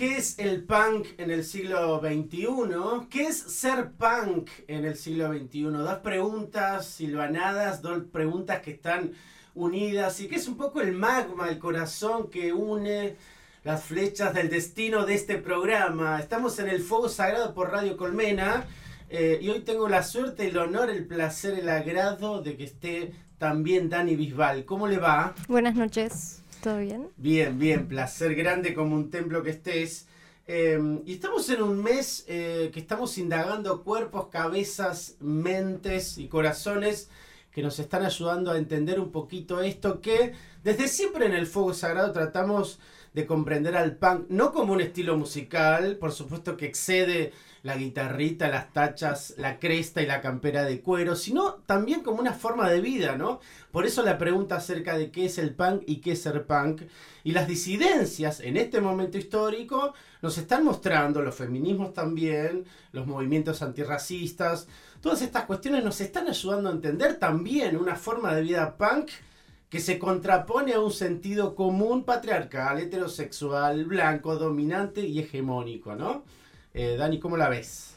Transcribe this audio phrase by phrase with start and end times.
[0.00, 2.46] ¿Qué es el punk en el siglo XXI?
[3.10, 5.64] ¿Qué es ser punk en el siglo XXI?
[5.64, 9.12] Dos preguntas silvanadas, dos preguntas que están
[9.54, 13.16] unidas y que es un poco el magma, el corazón que une
[13.62, 16.18] las flechas del destino de este programa.
[16.18, 18.64] Estamos en el Fuego Sagrado por Radio Colmena
[19.10, 23.12] eh, y hoy tengo la suerte, el honor, el placer, el agrado de que esté
[23.36, 24.64] también Dani Bisbal.
[24.64, 25.34] ¿Cómo le va?
[25.46, 26.39] Buenas noches.
[26.62, 27.08] ¿Todo bien?
[27.16, 30.06] Bien, bien, placer grande como un templo que estés.
[30.46, 37.08] Em, y estamos en un mes eh, que estamos indagando cuerpos, cabezas, mentes y corazones
[37.52, 41.72] que nos están ayudando a entender un poquito esto que desde siempre en el Fuego
[41.72, 42.78] Sagrado tratamos
[43.12, 48.48] de comprender al punk, no como un estilo musical, por supuesto que excede la guitarrita,
[48.48, 52.80] las tachas, la cresta y la campera de cuero, sino también como una forma de
[52.80, 53.40] vida, ¿no?
[53.70, 56.82] Por eso la pregunta acerca de qué es el punk y qué es ser punk.
[57.22, 63.60] Y las disidencias en este momento histórico nos están mostrando, los feminismos también, los movimientos
[63.60, 64.66] antirracistas,
[65.02, 69.10] todas estas cuestiones nos están ayudando a entender también una forma de vida punk
[69.70, 76.24] que se contrapone a un sentido común patriarcal, heterosexual, blanco, dominante y hegemónico, ¿no?
[76.74, 77.94] Eh, Dani, ¿cómo la ves?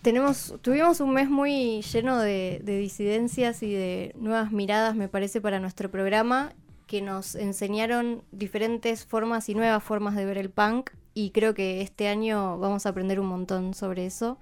[0.00, 5.60] Tenemos, tuvimos un mes muy lleno de, disidencias y de nuevas miradas, me parece, para
[5.60, 6.54] nuestro programa,
[6.86, 11.82] que nos enseñaron diferentes formas y nuevas formas de ver el punk, y creo que
[11.82, 14.38] este año vamos a aprender un montón sobre eso.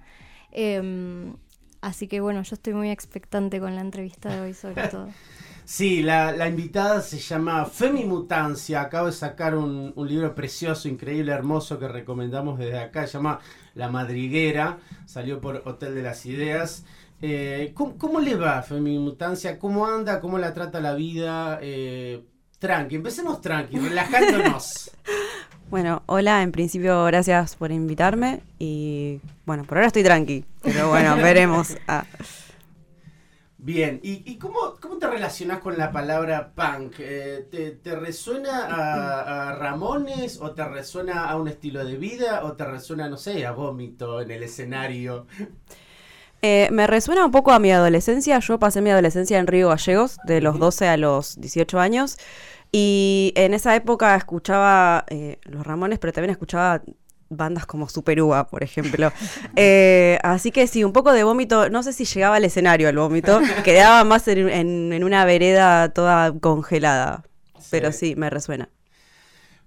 [0.51, 1.35] Em,
[1.81, 5.09] así que bueno, yo estoy muy expectante con la entrevista de hoy sobre todo.
[5.69, 8.81] Sí, la, invitada se llama Femimutancia.
[8.81, 13.05] Acabo de sacar un, libro precioso, increíble, hermoso que recomendamos desde acá.
[13.05, 13.39] Se llama
[13.75, 14.79] La Madriguera.
[15.05, 16.85] Salió por Hotel de las Ideas.
[17.21, 19.59] Eh, ¿cómo, le va Femimutancia?
[19.59, 20.19] ¿Cómo anda?
[20.19, 21.59] ¿Cómo la trata la vida?
[21.61, 22.25] Eh,
[22.57, 24.91] tranqui, empecemos tranqui, relajándonos.
[25.69, 31.15] Bueno, hola, en principio gracias por invitarme y bueno, por ahora estoy tranqui, pero bueno,
[31.21, 31.77] veremos.
[31.87, 32.05] Ah.
[33.61, 36.93] Bien, ¿y, cómo, te relacionas con la palabra punk?
[36.99, 42.63] Eh, ¿te, resuena a, Ramones o te resuena a un estilo de vida o te
[42.63, 45.27] resuena, no sé, a vómito en el escenario?
[46.41, 48.39] Eh, me resuena un poco a mi adolescencia.
[48.39, 52.17] Yo pasé mi adolescencia en Río Gallegos, de los 12 a los 18 años.
[52.71, 56.81] Y en esa época escuchaba eh, los Ramones, pero también escuchaba
[57.29, 58.19] bandas como Super
[58.49, 59.11] por ejemplo.
[59.55, 62.97] Eh, así que sí, un poco de vómito, no sé si llegaba al escenario el
[62.97, 67.23] vómito, quedaba más en, una vereda toda congelada,
[67.69, 68.69] pero sí, me resuena.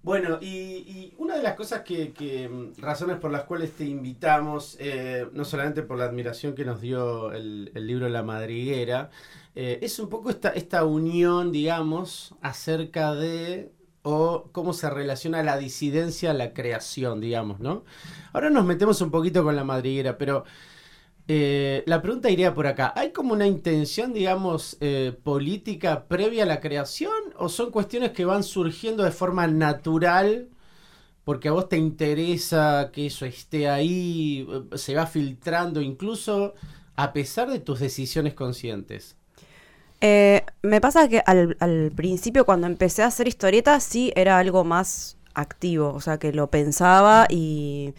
[0.03, 5.29] Bueno, y, una de las cosas que, mm, razones por las cuales te invitamos, eh,
[5.33, 9.11] no solamente por la admiración que nos dio el, libro La Madriguera,
[9.55, 13.71] eh, es un poco esta, esta unión, digamos, acerca de
[14.03, 17.85] o cómo se relaciona la disidencia a la creación, digamos, ¿no?
[18.33, 20.45] Ahora nos metemos un poquito con la madriguera, pero
[21.29, 22.93] eh, la pregunta iría por acá.
[22.97, 28.25] ¿Hay como una intención, digamos, eh, política previa a la creación o son cuestiones que
[28.25, 30.49] van surgiendo de forma natural?
[31.25, 36.55] Porque a vos te interesa que eso esté ahí, eh, se va filtrando incluso
[36.97, 39.17] a pesar de tus decisiones conscientes.
[40.05, 45.17] Eh, me pasa que al, principio cuando empecé a hacer historietas sí era algo más
[45.33, 47.95] activo, o sea que lo pensaba y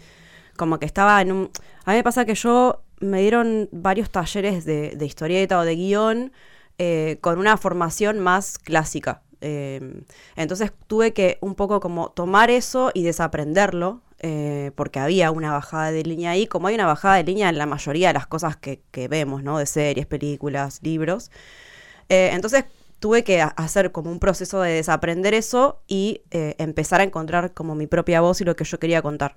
[0.56, 1.50] como que estaba en un...
[1.86, 6.32] A mí me pasa que yo me dieron varios talleres de, historieta o de guion
[6.76, 9.22] eh, con una formación más clásica.
[9.40, 10.02] Eh,
[10.36, 14.02] entonces tuve que un poco como tomar eso y desaprenderlo,
[14.74, 17.66] porque había una bajada de línea ahí, como hay una bajada de línea en la
[17.66, 19.58] mayoría de las cosas que, que vemos, ¿no?
[19.58, 21.30] De series, películas, libros.
[22.08, 22.64] Eh, entonces
[22.98, 27.74] tuve que hacer como un proceso de desaprender eso y eh, empezar a encontrar como
[27.74, 29.36] mi propia voz y lo que yo quería contar.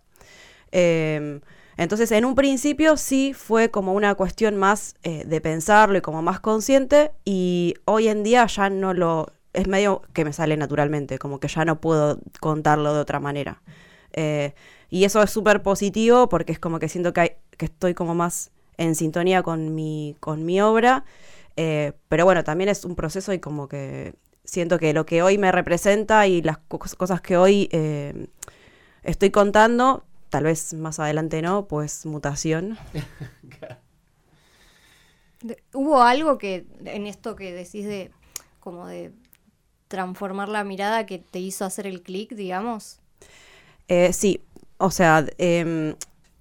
[0.71, 1.41] Em,
[1.77, 6.21] entonces, en un principio sí fue como una cuestión más eh, de pensarlo y como
[6.21, 9.31] más consciente y hoy en día ya no lo...
[9.53, 13.61] es medio que me sale naturalmente, como que ya no puedo contarlo de otra manera.
[14.89, 18.51] y eso es súper positivo porque es como que siento que, que estoy como más
[18.77, 21.03] en sintonía con mi, con mi obra
[21.57, 24.13] eh, pero bueno, también es un proceso y como que
[24.43, 28.27] siento que lo que hoy me representa y las cosas que hoy eh,
[29.03, 32.77] estoy contando, tal vez más adelante no, pues mutación.
[35.73, 38.11] ¿Hubo algo que en esto que decís de
[38.59, 39.11] como de
[39.87, 42.99] transformar la mirada que te hizo hacer el clic, digamos?
[43.87, 44.41] Eh, sí,
[44.77, 45.95] o sea, em,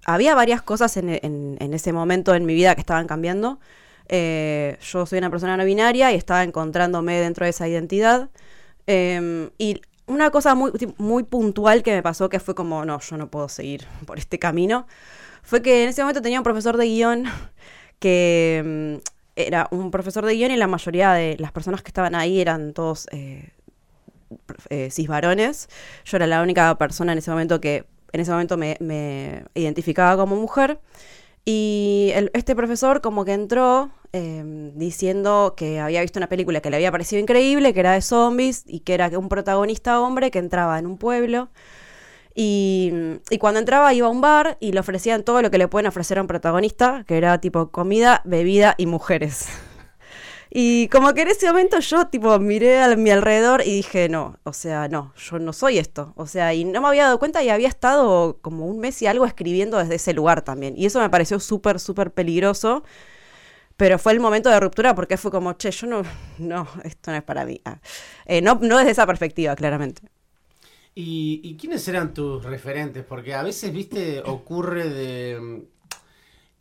[0.05, 3.59] había varias cosas en, en, ese momento en mi vida que estaban cambiando.
[4.09, 8.29] Eh, yo soy una persona no binaria y estaba encontrándome dentro de esa identidad.
[8.87, 13.17] Em, y una cosa muy, muy puntual que me pasó que fue como, no, yo
[13.17, 14.87] no puedo seguir por este camino,
[15.43, 17.25] fue que en ese momento tenía un profesor de guion
[17.99, 22.15] que mm, era un profesor de guion y la mayoría de las personas que estaban
[22.15, 23.51] ahí eran todos eh,
[24.69, 25.69] eh, cisvarones.
[26.05, 30.15] Yo era la única persona en ese momento que en ese momento me, me identificaba
[30.17, 30.79] como mujer.
[31.45, 36.77] Y este profesor como que entró em, diciendo que había visto una película que le
[36.77, 40.79] había parecido increíble, que era de zombies y que era un protagonista hombre que entraba
[40.79, 41.49] en un pueblo.
[42.39, 42.93] Y,
[43.39, 46.19] cuando entraba iba a un bar y le ofrecían todo lo que le pueden ofrecer
[46.19, 49.47] a un protagonista, que era tipo comida, bebida y mujeres.
[50.49, 54.39] Y como que en ese momento yo, tipo, miré a mi alrededor y dije, no,
[54.43, 56.13] o sea, no, yo no soy esto.
[56.15, 59.07] O sea, y no me había dado cuenta y había estado como un mes y
[59.07, 60.73] algo escribiendo desde ese lugar también.
[60.77, 62.83] Y eso me pareció súper, súper peligroso.
[63.77, 66.01] Pero fue el momento de ruptura porque fue como, che, yo no,
[66.39, 67.61] no, esto no es para mí.
[67.63, 67.79] Ah.
[68.25, 70.01] Eh, no, no desde esa perspectiva, claramente.
[70.95, 73.05] ¿Y, ¿Y quiénes eran tus referentes?
[73.05, 75.67] Porque a veces, viste, ocurre de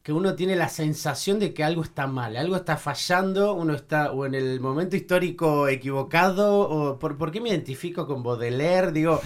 [0.07, 4.13] que uno tiene la sensación de que algo está mal, algo está fallando, uno está
[4.13, 9.21] o en el momento histórico equivocado, o por, qué me identifico con Baudelaire, digo,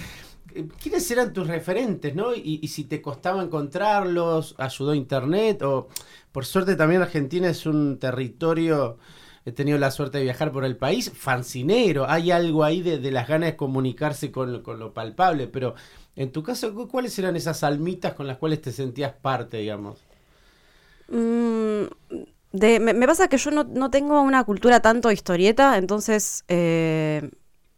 [0.81, 2.33] ¿quiénes eran tus referentes, no?
[2.35, 5.87] Y, si te costaba encontrarlos, ayudó Internet, o
[6.31, 8.97] por suerte también Argentina es un territorio,
[9.45, 13.27] he tenido la suerte de viajar por el país, fancinero, hay algo ahí de, las
[13.27, 15.75] ganas de comunicarse con, lo palpable, pero
[16.15, 19.99] en tu caso, ¿cuáles eran esas almitas con las cuales te sentías parte, digamos?
[21.09, 21.83] Mm,
[22.53, 27.31] me, pasa que yo no, tengo una cultura tanto historieta, entonces eh,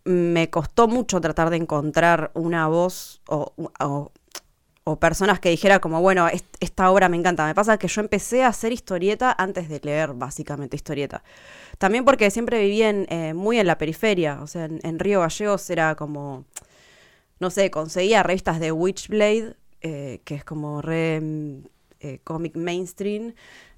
[0.06, 4.12] me costó mucho tratar de encontrar una voz o,
[5.00, 6.28] personas que dijera como, bueno,
[6.60, 7.46] esta obra me encanta.
[7.46, 11.24] Me pasa que yo empecé a hacer historieta antes de leer básicamente historieta.
[11.78, 15.70] También porque siempre viví en, eh, muy en la periferia, o sea, en, Río Gallegos
[15.70, 16.46] era como,
[17.40, 21.22] no sé, conseguía revistas de Witchblade, eh, que es como re
[22.02, 23.34] eh, cómic mainstream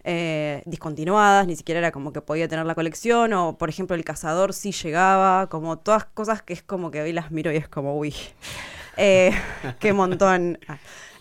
[0.06, 4.06] eh, discontinuadas, ni siquiera era como que podía tener la colección, o por ejemplo El
[4.06, 7.68] Cazador sí llegaba, como todas cosas que es como que hoy las miro y es
[7.68, 8.14] como, uy,
[8.98, 9.32] eh,
[9.80, 10.60] qué montón.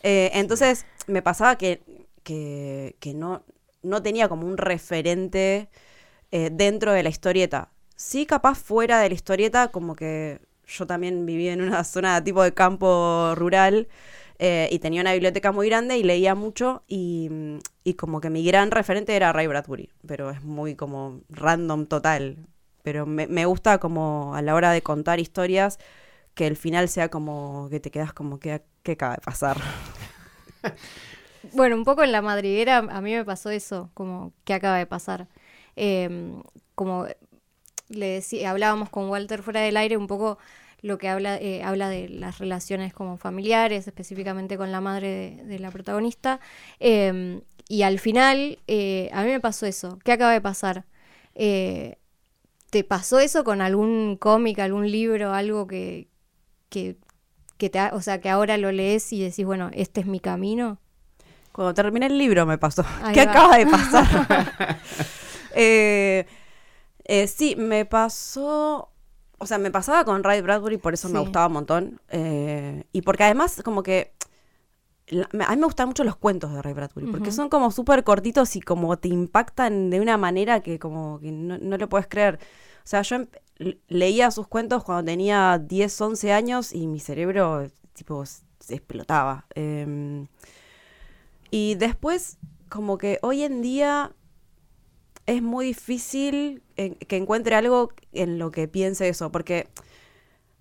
[0.02, 1.82] entonces me pasaba que,
[2.22, 3.42] que, no,
[3.82, 5.68] no tenía como un referente
[6.30, 7.70] dentro de la historieta.
[7.96, 12.42] Sí, capaz fuera de la historieta, como que yo también vivía en una zona tipo
[12.42, 13.88] de campo rural.
[14.38, 17.30] Eh, y tenía una biblioteca muy grande y leía mucho y,
[17.96, 22.36] como que mi gran referente era Ray Bradbury, pero es muy como random total.
[22.82, 25.78] Pero me, gusta como a la hora de contar historias
[26.34, 29.56] que el final sea como que te quedas como que, acaba de pasar.
[31.52, 34.86] Bueno, un poco en la madriguera a mí me pasó eso, como que acaba de
[34.86, 35.28] pasar.
[35.76, 36.42] Em,
[36.74, 37.06] como
[37.90, 40.38] le decía, hablábamos con Walter fuera del aire un poco
[40.84, 45.58] lo que habla, eh, habla de las relaciones como familiares, específicamente con la madre de,
[45.58, 46.40] la protagonista.
[46.78, 47.40] Em,
[47.70, 49.98] y al final, eh, a mí me pasó eso.
[50.04, 50.84] ¿Qué acaba de pasar?
[51.34, 51.96] Eh,
[52.68, 56.08] ¿Te pasó eso con algún cómic, algún libro, algo que,
[56.68, 56.98] que,
[57.56, 60.76] te o sea, que ahora lo lees y decís, bueno, este es mi camino?
[61.52, 62.84] Cuando terminé el libro me pasó.
[63.14, 64.78] ¿Qué acaba de pasar?
[67.26, 68.90] sí, me pasó
[69.38, 72.00] o sea, me pasaba con Ray Bradbury, por eso me gustaba un montón.
[72.08, 74.12] Eh, y porque además, como que.
[75.10, 78.56] a mí me gustan mucho los cuentos de Ray Bradbury, porque son como súper cortitos
[78.56, 82.38] y como te impactan de una manera que como que no, no lo puedes creer.
[82.84, 83.26] O sea, yo
[83.88, 89.46] leía sus cuentos cuando tenía 10, 11 años y mi cerebro, tipo, se explotaba.
[89.54, 90.26] Em,
[91.50, 94.12] y después, como que hoy en día
[95.26, 99.68] es muy difícil que encuentre algo en lo que piense eso, porque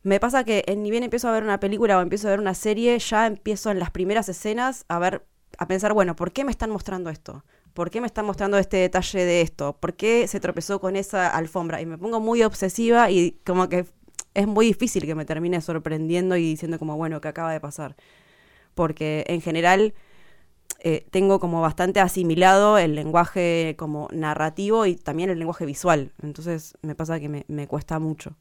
[0.03, 2.53] me pasa que ni bien empiezo a ver una película o empiezo a ver una
[2.53, 5.25] serie, ya empiezo en las primeras escenas a ver,
[5.57, 7.43] a pensar, bueno, ¿por qué me están mostrando esto?
[7.73, 9.77] ¿Por qué me están mostrando este detalle de esto?
[9.79, 11.81] ¿Por qué se tropezó con esa alfombra?
[11.81, 13.85] Y me pongo muy obsesiva y como que
[14.33, 17.95] es muy difícil que me termine sorprendiendo y diciendo como, bueno, ¿qué acaba de pasar?
[18.75, 19.93] Porque en general
[20.85, 26.11] eh, tengo como bastante asimilado el lenguaje como narrativo y también el lenguaje visual.
[26.21, 28.35] Entonces me pasa que me, cuesta mucho.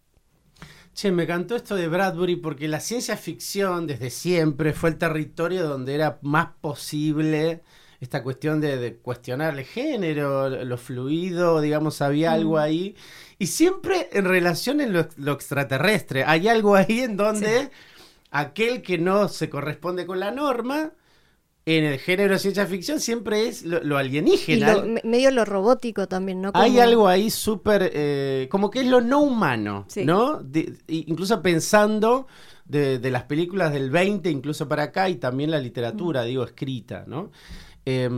[0.92, 5.68] Che, me encantó esto de Bradbury porque la ciencia ficción desde siempre fue el territorio
[5.68, 7.62] donde era más posible
[8.00, 12.58] esta cuestión de, cuestionar el género, lo fluido, digamos, había algo mm.
[12.58, 12.96] ahí.
[13.38, 16.24] Y siempre en relación en lo, extraterrestre.
[16.24, 17.70] Hay algo ahí en donde
[18.32, 20.90] aquel que no se corresponde con la norma
[21.64, 24.74] en el género de ciencia ficción siempre es lo, lo Y alienígena.
[24.74, 26.50] lo- medio lo robótico también, ¿no?
[26.54, 30.04] Hay algo ahí súper, eh, como que es lo no humano, Sí.
[30.04, 30.42] ¿no?
[30.42, 32.26] De- incluso pensando
[32.64, 37.04] de, de las películas del 20, incluso para acá, y también la literatura, digo, escrita,
[37.06, 37.30] ¿no?
[37.84, 38.08] Eh,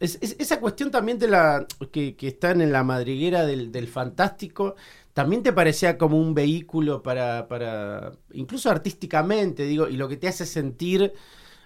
[0.00, 3.88] es- es- esa cuestión también de la que, que están en la madriguera del, del
[3.88, 4.74] fantástico,
[5.14, 10.28] también te parecía como un vehículo para, para, incluso artísticamente, digo, y lo que te
[10.28, 11.12] hace sentir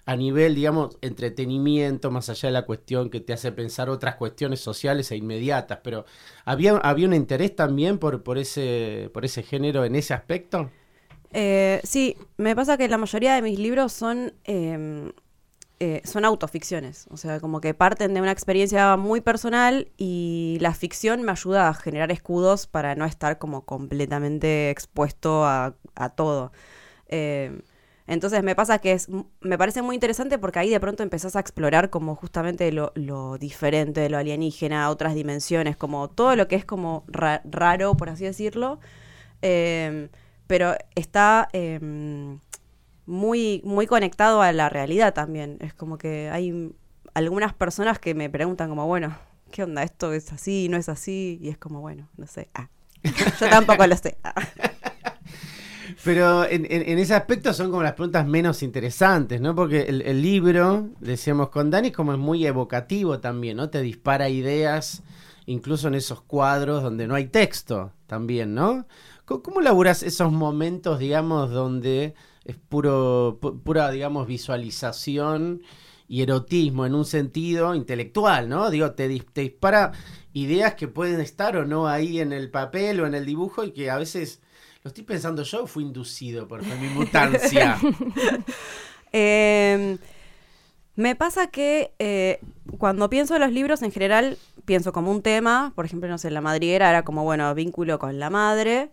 [0.05, 4.59] a nivel, digamos, entretenimiento, más allá de la cuestión que te hace pensar otras cuestiones
[4.59, 6.05] sociales e inmediatas, pero
[6.45, 10.69] ¿había, había un interés también por, por, ese, por ese género en ese aspecto?
[11.31, 15.11] Eh, sí, me pasa que la mayoría de mis libros son, eh,
[15.79, 17.07] eh, son autoficciones.
[17.09, 21.67] O sea, como que parten de una experiencia muy personal y la ficción me ayuda
[21.67, 26.51] a generar escudos para no estar como completamente expuesto a, a todo.
[27.09, 27.61] Eh,
[28.07, 29.07] entonces me pasa que es,
[29.41, 33.37] me parece muy interesante porque ahí de pronto empezás a explorar como justamente lo, lo
[33.37, 38.25] diferente, lo alienígena, otras dimensiones, como todo lo que es como ra- raro, por así
[38.25, 38.79] decirlo.
[39.41, 40.09] Eh,
[40.47, 41.79] pero está eh,
[43.05, 45.57] muy, muy conectado a la realidad también.
[45.61, 46.71] Es como que hay
[47.13, 49.17] algunas personas que me preguntan como, bueno,
[49.51, 49.83] ¿qué onda?
[49.83, 50.67] ¿Esto es así?
[50.69, 51.39] ¿No es así?
[51.41, 52.49] Y es como, bueno, no sé.
[52.53, 52.69] Ah.
[53.39, 54.17] Yo tampoco lo sé.
[54.23, 54.33] Ah.
[56.03, 59.55] Pero en, en- ese aspecto son como las preguntas menos interesantes, ¿no?
[59.55, 63.69] Porque el, el libro, decíamos con Dani, como es muy evocativo también, ¿no?
[63.69, 65.03] Te dispara ideas,
[65.45, 68.85] incluso en esos cuadros donde no hay texto también, ¿no?
[69.25, 75.61] ¿Cómo, cómo laburas esos momentos, digamos, donde es puro, pu- pura, digamos, visualización
[76.09, 78.69] y erotismo en un sentido intelectual, ¿no?
[78.69, 79.93] Digo, te, dis- te dispara
[80.33, 83.71] ideas que pueden estar o no ahí en el papel o en el dibujo y
[83.71, 84.41] que a veces
[84.83, 87.77] lo estoy pensando yo, fui inducido por mi mutancia.
[89.15, 89.99] Eh,
[90.95, 92.39] me pasa que eh,
[92.79, 96.31] cuando pienso en los libros en general, pienso como un tema, por ejemplo, no sé,
[96.31, 98.91] la madriguera era como, bueno, vínculo con la madre.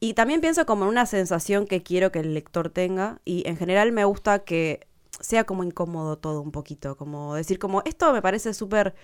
[0.00, 3.20] Y también pienso como en una sensación que quiero que el lector tenga.
[3.24, 4.88] Y en general me gusta que
[5.20, 6.96] sea como incómodo todo un poquito.
[6.96, 8.96] Como decir, como, esto me parece súper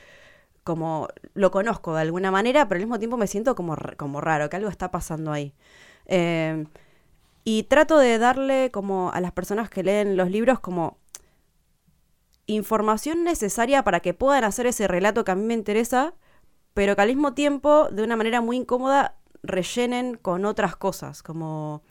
[0.65, 4.49] como lo conozco de alguna manera, pero al mismo tiempo me siento como, como raro,
[4.51, 5.55] que algo está pasando ahí.
[6.07, 6.65] Eh,
[7.45, 10.99] y trato de darle como a las personas que leen los libros como
[12.47, 16.15] información necesaria para que puedan hacer ese relato que a mí me interesa,
[16.73, 21.83] pero que al mismo tiempo, de una manera muy incómoda, rellenen con otras cosas, como...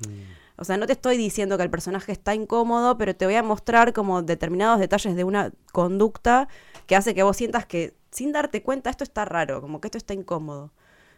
[0.56, 3.44] O sea, no te estoy diciendo que el personaje está incómodo, pero te voy a
[3.44, 6.48] mostrar como determinados detalles de una conducta
[6.86, 9.98] que hace que vos sientas que, sin darte cuenta, esto está raro, como que esto
[9.98, 10.72] está incómodo.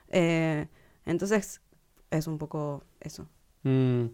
[0.09, 0.67] Eh,
[1.05, 1.61] entonces,
[2.17, 3.27] es un poco eso.
[3.63, 4.05] Mm.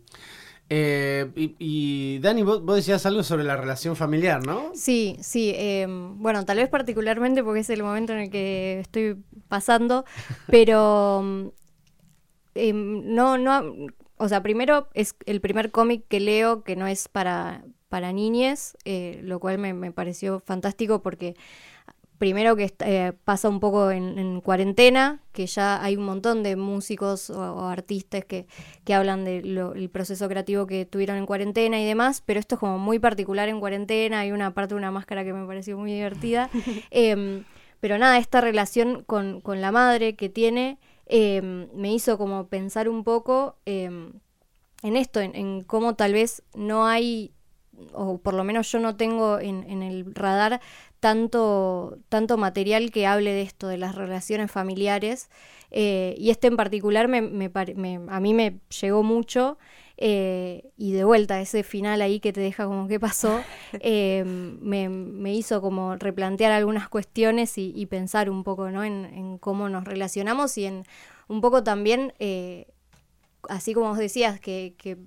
[0.73, 4.71] Eh, y, y, Dani, vos, vos decías algo sobre la relación familiar, ¿no?
[4.73, 5.51] Sí, sí.
[5.53, 9.17] eh, bueno, tal vez particularmente porque es el momento en el que estoy
[9.49, 10.05] pasando,
[10.47, 11.47] pero mm,
[12.55, 13.63] em, no, no,
[14.15, 18.77] o sea, primero es el primer cómic que leo que no es para, para niñes,
[18.85, 21.35] eh, lo cual me, me pareció fantástico porque
[22.21, 26.55] primero que eh, pasa un poco en, en cuarentena, que ya hay un montón de
[26.55, 28.45] músicos o, o artistas que,
[28.83, 32.77] que hablan del proceso creativo que tuvieron en cuarentena y demás, pero esto es como
[32.77, 36.51] muy particular en cuarentena, hay una parte de una máscara que me pareció muy divertida.
[36.91, 37.43] Em,
[37.79, 42.87] pero nada, esta relación con, con la madre que tiene em, me hizo como pensar
[42.87, 44.13] un poco em,
[44.83, 47.33] en esto, en, en cómo tal vez no hay
[47.93, 50.61] o por lo menos yo no tengo en, en el radar
[50.99, 55.29] tanto, tanto material que hable de esto, de las relaciones familiares.
[55.71, 57.49] eh, y este en particular me, me
[58.09, 59.57] a mí me llegó mucho.
[59.97, 63.45] eh, y de vuelta, ese final ahí que te deja como qué pasó,
[63.79, 68.83] eh, me, me hizo como replantear algunas cuestiones y, y pensar un poco ¿no?
[68.83, 70.83] en, en cómo nos relacionamos y en
[71.27, 72.13] un poco también,
[73.49, 74.97] así como vos decías, que, que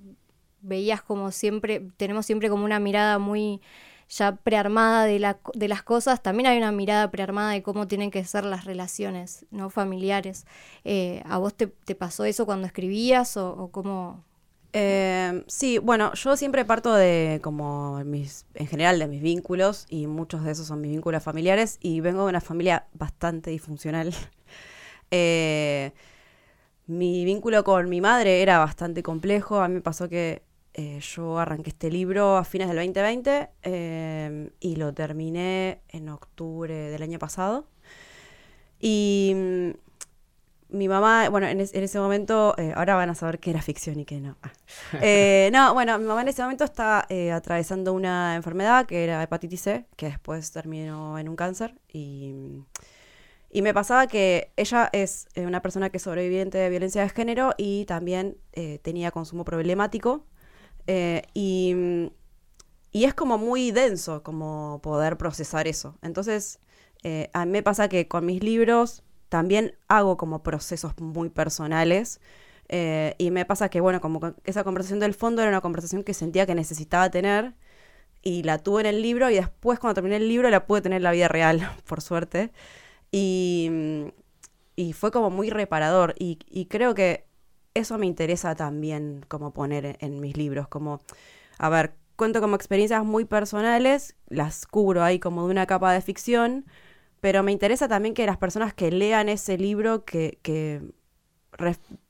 [0.65, 3.61] veías como siempre, tenemos siempre como una mirada muy
[4.09, 8.11] ya prearmada de, la, de las cosas, también hay una mirada prearmada de cómo tienen
[8.11, 10.47] que ser las relaciones no familiares.
[10.85, 14.23] Eh, ¿A vos te, te pasó eso cuando escribías o, cómo?
[14.73, 20.07] Eh, sí, bueno, yo siempre parto de como mis, en general de mis vínculos y
[20.07, 24.15] muchos de esos son mis vínculos familiares y vengo de una familia bastante disfuncional.
[25.17, 25.93] Eh,
[26.87, 29.61] mi vínculo con mi madre era bastante complejo.
[29.61, 30.43] A mí me pasó que
[30.75, 36.75] eh, yo arranqué este libro a fines del 2020 eh, y lo terminé en octubre
[36.75, 37.67] del año pasado.
[38.81, 39.71] Y mm,
[40.75, 44.05] mi mamá, bueno, en, ese momento, eh, ahora van a saber qué era ficción y
[44.05, 44.37] qué no.
[44.43, 44.53] Ah.
[45.03, 49.23] Eh, no, bueno, mi mamá en ese momento está eh, atravesando una enfermedad que era
[49.23, 51.75] hepatitis C, que después terminó en un cáncer.
[51.93, 52.35] Y,
[53.51, 57.55] y me pasaba que ella es una persona que es sobreviviente de violencia de género
[57.57, 58.37] y también
[58.83, 60.25] tenía consumo problemático.
[60.87, 62.11] Y,
[62.93, 65.99] y es como muy denso como poder procesar eso.
[66.03, 66.61] Entonces,
[67.33, 69.03] a mí me pasa que con mis libros
[69.35, 72.21] también hago como procesos muy personales.
[72.69, 76.15] Eh, y me pasa que, bueno, como esa conversación del fondo era una conversación que
[76.15, 77.55] sentía que necesitaba tener
[78.23, 80.99] y la tuve en el libro y después cuando terminé el libro la pude tener
[80.99, 82.53] en la vida real, por suerte.
[83.11, 83.71] Y,
[84.77, 86.37] y fue como muy reparador y,
[86.67, 87.27] creo que
[87.75, 91.01] eso me interesa también como poner en, mis libros, como,
[91.59, 96.01] a ver, cuento como experiencias muy personales, las cubro ahí como de una capa de
[96.01, 96.65] ficción,
[97.21, 100.83] pero me interesa también que las personas que lean ese libro, que, que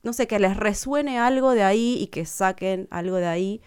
[0.02, 3.62] no sé, que les resuene algo de ahí y que saquen algo de ahí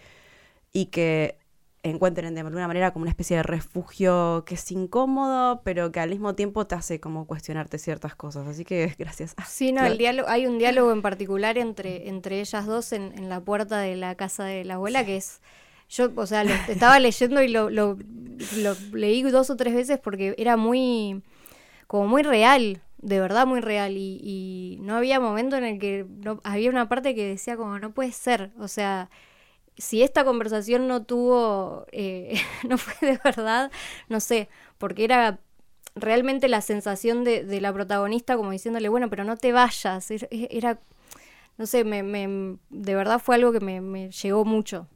[0.72, 1.37] y que
[1.82, 6.10] encuentren de alguna manera como una especie de refugio que es incómodo, pero que al
[6.10, 8.46] mismo tiempo te hace como cuestionarte ciertas cosas.
[8.46, 9.34] Así que gracias.
[9.46, 13.28] Sí, no, el diálogo, hay un diálogo en particular entre, entre ellas dos en, en
[13.28, 15.40] la puerta de la casa de la abuela que es
[15.88, 17.98] yo, o sea, lo estaba leyendo y lo, lo,
[18.56, 21.22] lo, leí dos o tres veces porque era muy,
[21.86, 23.94] como muy real, de verdad muy real.
[23.96, 27.92] Y, no había momento en el que no, había una parte que decía como no
[27.92, 28.52] puede ser.
[28.58, 29.10] O sea,
[29.78, 32.34] si esta conversación no tuvo, eh,
[32.68, 33.70] no fue de verdad,
[34.08, 35.40] no sé, porque era
[35.94, 40.10] realmente la sensación de, de, la protagonista como diciéndole, bueno, pero no te vayas.
[40.30, 40.80] Era,
[41.56, 44.86] no sé, me, me, de verdad fue algo que me, me llegó mucho.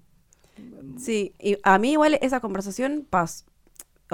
[0.99, 3.45] Sí, y a mí igual esa conversación pasó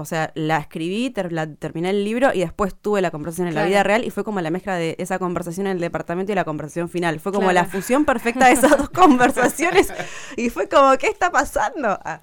[0.00, 3.64] o sea, la escribí, la, terminé el libro y después tuve la conversación en la
[3.64, 6.44] vida real y fue como la mezcla de esa conversación en el departamento y la
[6.44, 7.20] conversación final.
[7.20, 9.92] Fue como la fusión perfecta de esas dos conversaciones
[10.36, 11.98] y fue como, ¿qué está pasando?
[12.04, 12.22] Ah,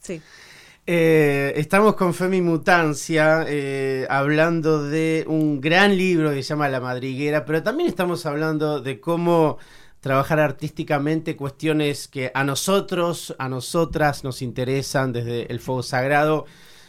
[0.00, 0.20] sí.
[0.88, 6.80] Eh, estamos con Femi Mutancia eh, hablando de un gran libro que se llama La
[6.80, 9.58] Madriguera, pero también estamos hablando de cómo
[10.06, 16.46] trabajar artísticamente cuestiones que a nosotros, a nosotras nos interesan desde el fuego sagrado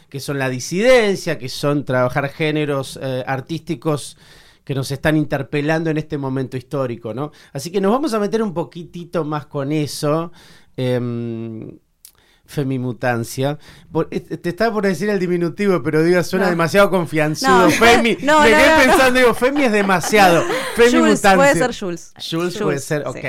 [0.08, 4.16] que son la disidencia, que son trabajar géneros eh, artísticos
[4.64, 7.32] que nos están interpelando en este momento histórico, ¿no?
[7.52, 10.32] Así que nos vamos a meter un poquitito más con eso.
[10.76, 11.78] Em,
[12.48, 13.58] femimutancia.
[14.10, 17.70] Eh, te estaba por decir el diminutivo, pero digo, suena demasiado confianzudo.
[17.70, 18.16] Femi.
[18.22, 20.42] Me quedé pensando, digo, Femi es demasiado.
[20.76, 21.36] Femimutancia.
[21.36, 22.12] puede ser Jules.
[22.30, 23.24] Jules, puede ser, ok.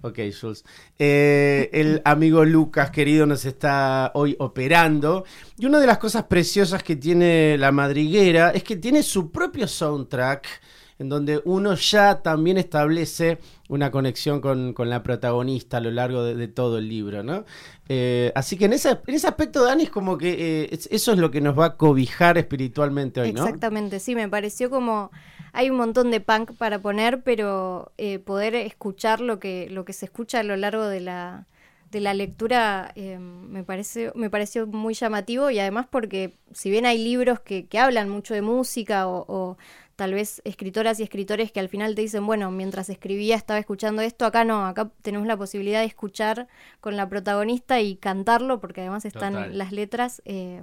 [0.00, 0.64] Ok, Jules.
[0.96, 5.24] Eh, el amigo Lucas, querido, nos está hoy operando.
[5.58, 9.66] Y una de las cosas preciosas que tiene la madriguera es que tiene su propio
[9.66, 10.46] soundtrack,
[10.98, 16.48] en donde uno ya también establece una conexión con, la protagonista a lo largo de,
[16.48, 17.44] todo el libro, ¿no?
[17.88, 21.18] Eh, así que en ese, en ese aspecto, Dani, es como que eh, eso es
[21.18, 23.44] lo que nos va a cobijar espiritualmente hoy, ¿no?
[23.44, 25.10] Exactamente, sí, me pareció como
[25.52, 29.92] hay un montón de punk para poner, pero eh, poder escuchar lo que, lo que
[29.92, 31.46] se escucha a lo largo de la,
[31.90, 36.86] de la lectura eh, me, parece, me pareció muy llamativo y además porque si bien
[36.86, 39.56] hay libros que, que hablan mucho de música o,
[39.98, 44.00] tal vez escritoras y escritores que al final te dicen, bueno, mientras escribía estaba escuchando
[44.00, 46.46] esto, acá no, acá tenemos la posibilidad de escuchar
[46.80, 50.22] con la protagonista y cantarlo porque además están las letras.
[50.24, 50.62] Eh,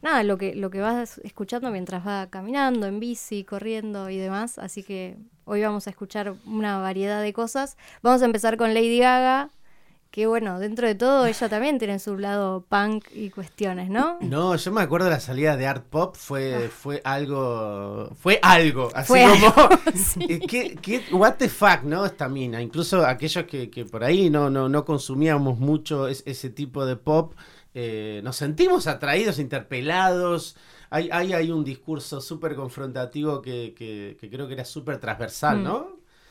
[0.00, 4.58] nada, lo que, lo que vas escuchando mientras va caminando, en bici, corriendo y demás.
[4.58, 7.76] Así que hoy vamos a escuchar una variedad de cosas.
[8.00, 9.50] Vamos a empezar con Lady Gaga.
[10.14, 14.18] Que bueno, dentro de todo ella también tiene su lado punk y cuestiones, ¿no?
[14.20, 16.70] No, yo me acuerdo la salida de Art Pop fue, ah.
[16.70, 19.68] fue algo, fue algo, así como,
[20.46, 22.06] ¿qué, what the fuck, ¿no?
[22.06, 26.86] Esta mina, incluso aquellos que, que por ahí no, no, no consumíamos mucho ese tipo
[26.86, 27.34] de pop,
[27.74, 30.56] eh, nos sentimos atraídos, interpelados.
[30.90, 35.64] Hay, hay, hay un discurso súper confrontativo que, que, creo que era súper transversal, mm.
[35.64, 35.88] ¿no?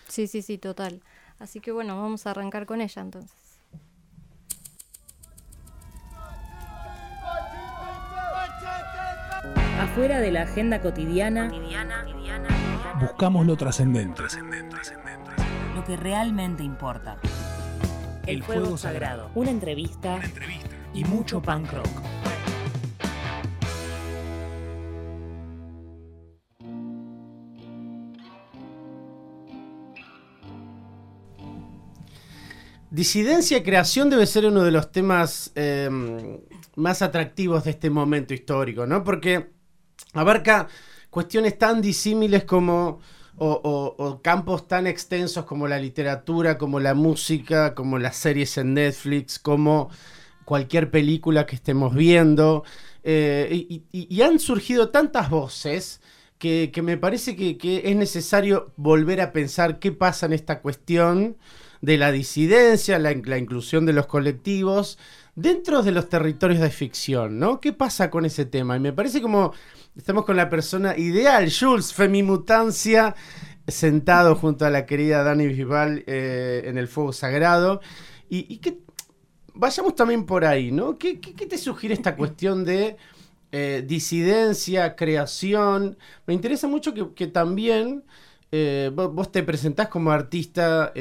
[0.08, 1.02] Sí, sí, sí, total.
[1.38, 3.43] Así que bueno, vamos a arrancar con ella entonces.
[9.84, 11.52] Afuera de la agenda cotidiana,
[13.02, 14.24] buscamos lo trascendente.
[15.76, 17.18] Lo que realmente importa.
[18.26, 19.30] El, fuego, sagrado.
[19.36, 20.16] Una entrevista.
[20.16, 21.88] Una entrevista y mucho punk rock.
[32.90, 36.40] Disidencia y creación debe ser uno de los temas em,
[36.78, 39.04] más atractivos de este momento histórico, ¿no?
[39.04, 39.53] Porque
[40.14, 40.68] abarca
[41.10, 43.00] cuestiones tan disímiles como
[43.38, 49.40] o, campos tan extensos como la literatura, como la música, como las series en Netflix,
[49.40, 49.90] como
[50.46, 52.64] cualquier película que estemos viendo.
[53.04, 56.02] Eh, y, han surgido tantas voces
[56.38, 61.38] que, me parece que, es necesario volver a pensar qué pasa en esta cuestión
[61.82, 64.98] de la disidencia, la, la inclusión de los colectivos
[65.36, 67.60] dentro de los territorios de ficción, ¿no?
[67.60, 68.78] ¿Qué pasa con ese tema?
[68.78, 69.54] Y me parece como
[69.96, 73.16] estamos con la persona ideal, Jules, Femimutancia,
[73.68, 77.82] sentado junto a la querida Dani Vival eh, en el fuego sagrado.
[78.30, 78.80] Y, que
[79.54, 80.98] vayamos también por ahí, ¿no?
[80.98, 82.98] ¿Qué, te sugiere esta cuestión de
[83.52, 85.98] eh, disidencia, creación?
[86.26, 88.04] Me interesa mucho que, también
[88.52, 90.92] eh, vos, te presentás como artista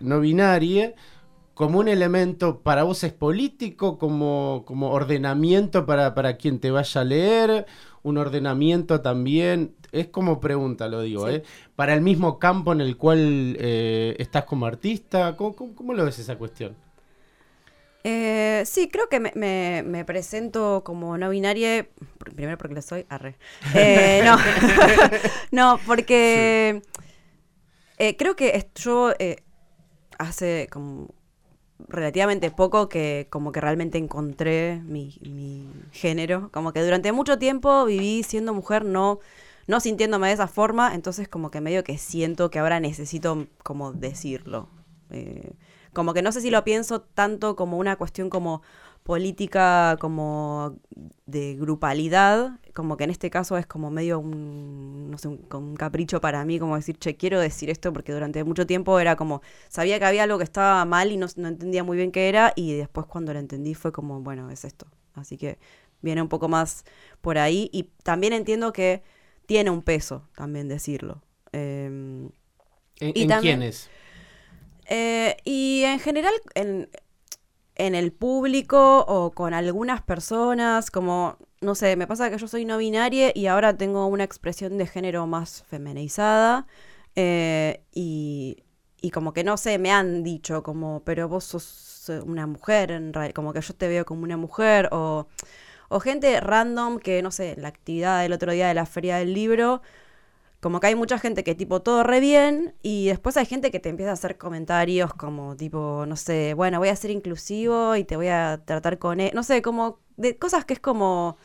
[0.00, 0.94] no binaria
[1.60, 7.02] como un elemento para vos es político, como, como ordenamiento para, para, quien te vaya
[7.02, 7.66] a leer,
[8.02, 11.42] un ordenamiento también, es como pregunta, lo digo, ¿eh?
[11.76, 16.38] para el mismo campo en el cual eh, estás como artista, ¿cómo, lo ves esa
[16.38, 16.74] cuestión?
[18.04, 21.86] Eh, sí, creo que me, me, presento como no binaria,
[22.20, 23.36] primero porque lo soy, arre.
[23.74, 24.38] Eh, no,
[25.50, 26.80] no, porque
[28.16, 29.12] creo que yo
[30.18, 31.19] hace como
[31.88, 35.18] relativamente poco que como que realmente encontré mi,
[35.92, 36.50] género.
[36.52, 39.18] Como que durante mucho tiempo viví siendo mujer, no,
[39.66, 43.92] no sintiéndome de esa forma, entonces como que medio que siento que ahora necesito como
[43.92, 44.68] decirlo.
[45.10, 45.52] Eh,
[45.92, 48.62] como que no sé si lo pienso tanto como una cuestión como
[49.10, 50.76] política como
[51.26, 56.20] de grupalidad, como que en este caso es como medio un, no sé, un, capricho
[56.20, 59.98] para mí, como decir, che, quiero decir esto porque durante mucho tiempo era como, sabía
[59.98, 62.74] que había algo que estaba mal y no, no entendía muy bien qué era y
[62.74, 64.86] después cuando lo entendí fue como, bueno, es esto.
[65.14, 65.58] Así que
[66.02, 66.84] viene un poco más
[67.20, 69.02] por ahí y también entiendo que
[69.46, 71.20] tiene un peso también decirlo.
[71.50, 72.30] Em,
[73.00, 73.90] ¿En, y quiénes?
[74.86, 76.88] Eh, y en general, en,
[77.86, 82.64] en el público o con algunas personas, como, no sé, me pasa que yo soy
[82.64, 86.66] no binaria y ahora tengo una expresión de género más femenizada
[87.16, 88.64] eh, y,
[89.00, 93.12] y, como que no sé, me han dicho como, pero vos sos una mujer, en
[93.34, 95.26] como que yo te veo como una mujer o,
[95.88, 99.34] o gente random que, no sé, la actividad del otro día de la feria del
[99.34, 99.82] libro
[100.60, 103.80] como que hay mucha gente que tipo todo re bien y después hay gente que
[103.80, 108.04] te empieza a hacer comentarios como tipo, no sé, bueno, voy a ser inclusivo y
[108.04, 111.38] te voy a tratar con él, no sé, como de cosas que es como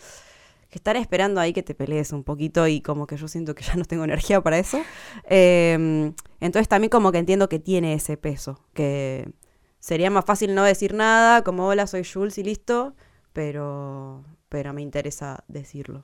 [0.69, 3.63] que estar esperando ahí que te pelees un poquito y como que yo siento que
[3.63, 4.81] ya no tengo energía para eso.
[5.29, 9.31] Em, entonces también como que entiendo que tiene ese peso, que
[9.79, 12.95] sería más fácil no decir nada, como hola, soy Jules y listo,
[13.31, 16.03] pero, pero me interesa decirlo.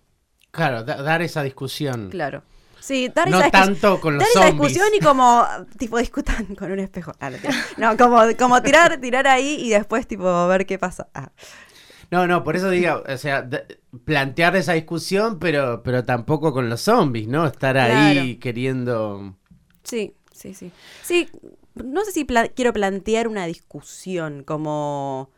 [0.52, 2.10] Claro, dar esa discusión.
[2.10, 2.43] Claro.
[2.81, 5.45] Sí, dar no esa tanto con los dar esa discusión y como,
[5.77, 7.13] tipo, discutan con un espejo.
[7.19, 7.29] Ah,
[7.77, 11.07] no, como, como tirar, tirar ahí y después, tipo, ver qué pasa.
[11.13, 11.31] Ah.
[12.09, 13.47] No, no, por eso digo, o sea,
[14.03, 17.45] plantear esa discusión, pero, pero tampoco con los zombies, ¿no?
[17.45, 19.37] Estar ahí queriendo...
[19.83, 20.71] Sí, sí, sí.
[21.03, 21.29] Sí,
[21.75, 25.29] no sé si quiero plantear una discusión como...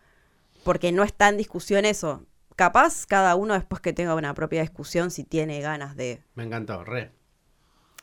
[0.63, 2.25] Porque no está en discusión eso.
[2.55, 6.23] Capaz cada uno después que tenga una propia discusión si tiene ganas de...
[6.33, 7.11] Me encantó, re.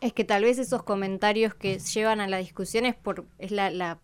[0.00, 3.70] Es que tal vez esos comentarios que llevan a la discusión es por, es la,
[3.70, 3.98] la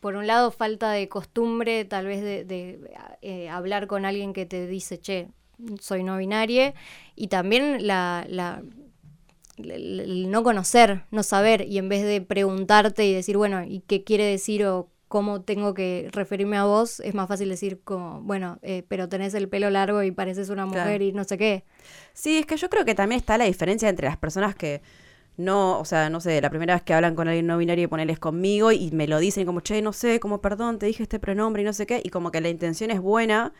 [0.00, 2.80] por un lado, falta de costumbre, tal vez de,
[3.22, 5.28] eh, hablar con alguien que te dice, che,
[5.78, 6.74] soy no binaria,
[7.16, 8.62] y también la, la,
[9.58, 14.02] el no conocer, no saber, y en vez de preguntarte y decir, bueno, ¿y qué
[14.04, 18.60] quiere decir o cómo tengo que referirme a vos, es más fácil decir como, bueno,
[18.62, 21.64] eh, pero tenés el pelo largo y pareces una mujer y no sé qué.
[22.14, 24.82] Sí, es que yo creo que también está la diferencia entre las personas que
[25.36, 27.86] no, o sea, no sé, la primera vez que hablan con alguien no binario y
[27.88, 31.18] ponerles conmigo y me lo dicen como, che, no sé, como, perdón, te dije este
[31.18, 33.52] pronombre y no sé qué, y como que la intención es buena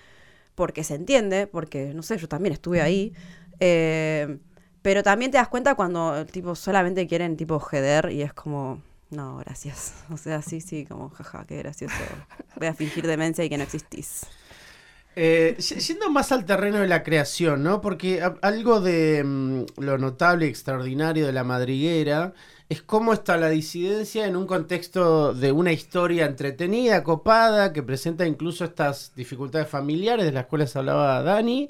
[0.55, 3.13] porque se entiende, porque, no sé, yo también estuve ahí.
[3.59, 4.39] Eh,
[4.83, 9.37] pero también te das cuenta cuando, tipo, solamente quieren, tipo, jeder y es como, no,
[9.39, 9.95] gracias.
[10.11, 11.95] O sea, sí, sí, como jaja, qué gracioso.
[12.57, 14.23] Voy a fingir demencia y que no existís.
[15.17, 17.81] Eh, yendo más al terreno de la creación, ¿no?
[17.81, 22.33] Porque algo de mm, lo notable y extraordinario de la madriguera
[22.69, 28.25] es cómo está la disidencia en un contexto de una historia entretenida, copada, que presenta
[28.27, 31.69] incluso estas dificultades familiares de las cuales hablaba Dani.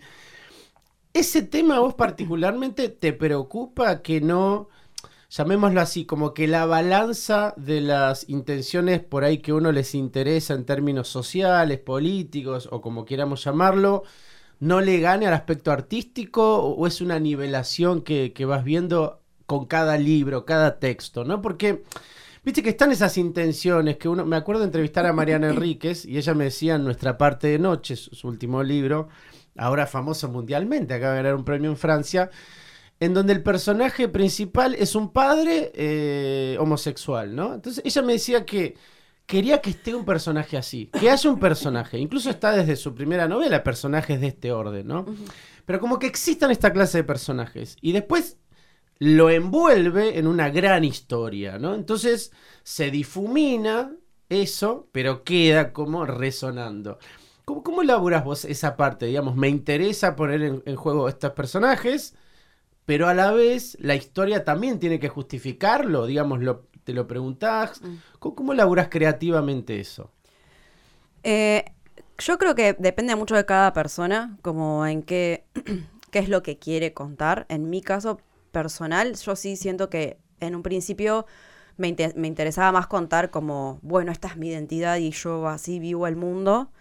[1.15, 4.69] ¿Ese tema a vos particularmente te preocupa que no
[5.31, 10.55] llamémoslo así, como que la balanza de las intenciones por ahí que uno les interesa
[10.55, 14.03] en términos sociales, políticos o como quieramos llamarlo,
[14.59, 19.97] no le gane al aspecto artístico o, es una nivelación que, vas viendo con cada
[19.97, 21.41] libro, cada texto, ¿no?
[21.41, 21.85] Porque,
[22.45, 26.19] viste que están esas intenciones que uno, me acuerdo de entrevistar a Mariana Enríquez y
[26.19, 29.09] ella me decía en Nuestra parte de noche, su, último libro,
[29.57, 32.31] ahora famoso mundialmente, acaba de ganar un premio en Francia,
[33.01, 37.55] en donde el personaje principal es un padre eh, homosexual, ¿no?
[37.55, 38.77] Entonces ella me decía que
[39.27, 43.27] quería que esté un personaje así, que haya un personaje, incluso está desde su primera
[43.27, 45.07] novela, personajes de este orden, ¿no?
[45.65, 47.77] Pero como que existan esta clase de personajes.
[47.81, 48.39] Y después
[48.99, 51.75] lo envuelve en una gran historia, ¿no?
[51.75, 52.33] Entonces
[52.63, 53.97] se difumina
[54.29, 56.99] eso, pero queda como resonando.
[57.45, 59.07] ¿Cómo, cómo elaboras vos esa parte?
[59.07, 62.15] Digamos, me interesa poner en, juego estos personajes,
[62.91, 66.41] pero a la vez la historia también tiene que justificarlo, digamos,
[66.83, 67.81] te lo preguntás.
[67.81, 67.95] Mm.
[68.19, 70.11] ¿Cómo, cómo elaboras creativamente eso?
[71.23, 71.67] Eh,
[72.19, 75.45] yo creo que depende mucho de cada persona, como en qué,
[76.11, 77.47] qué es lo que quiere contar.
[77.49, 78.19] En mi caso,
[78.51, 81.27] personal, yo sí siento que en un principio
[81.77, 81.95] me,
[82.27, 86.73] interesaba más contar como, bueno, esta es mi identidad y yo así vivo el mundo.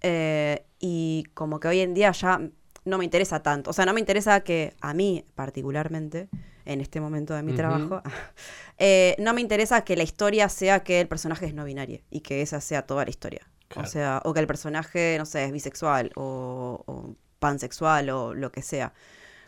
[0.00, 2.40] Eh, y como que hoy en día ya
[2.88, 3.70] no me interesa tanto.
[3.70, 6.28] O sea, no me interesa que a mí particularmente,
[6.64, 8.02] en este momento de mi trabajo,
[8.78, 12.20] eh, no me interesa que la historia sea que el personaje es no binario y
[12.20, 13.46] que esa sea toda la historia.
[13.76, 18.50] O sea, o que el personaje, no sé, es bisexual o, o pansexual o lo
[18.50, 18.92] que sea.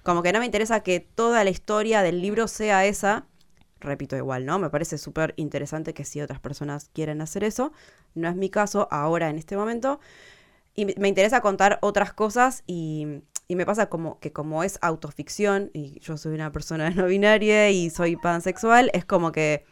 [0.03, 3.27] Como que no me interesa que toda la historia del libro sea esa.
[3.81, 4.59] Repito igual, ¿no?
[4.59, 7.73] Me parece súper interesante que si otras personas quieren hacer eso.
[8.15, 10.01] No es mi caso ahora en este momento.
[10.75, 13.23] Y me interesa contar otras cosas y,
[13.57, 17.91] me pasa como que como es autoficción y yo soy una persona no binaria y
[17.91, 19.65] soy pansexual, es como que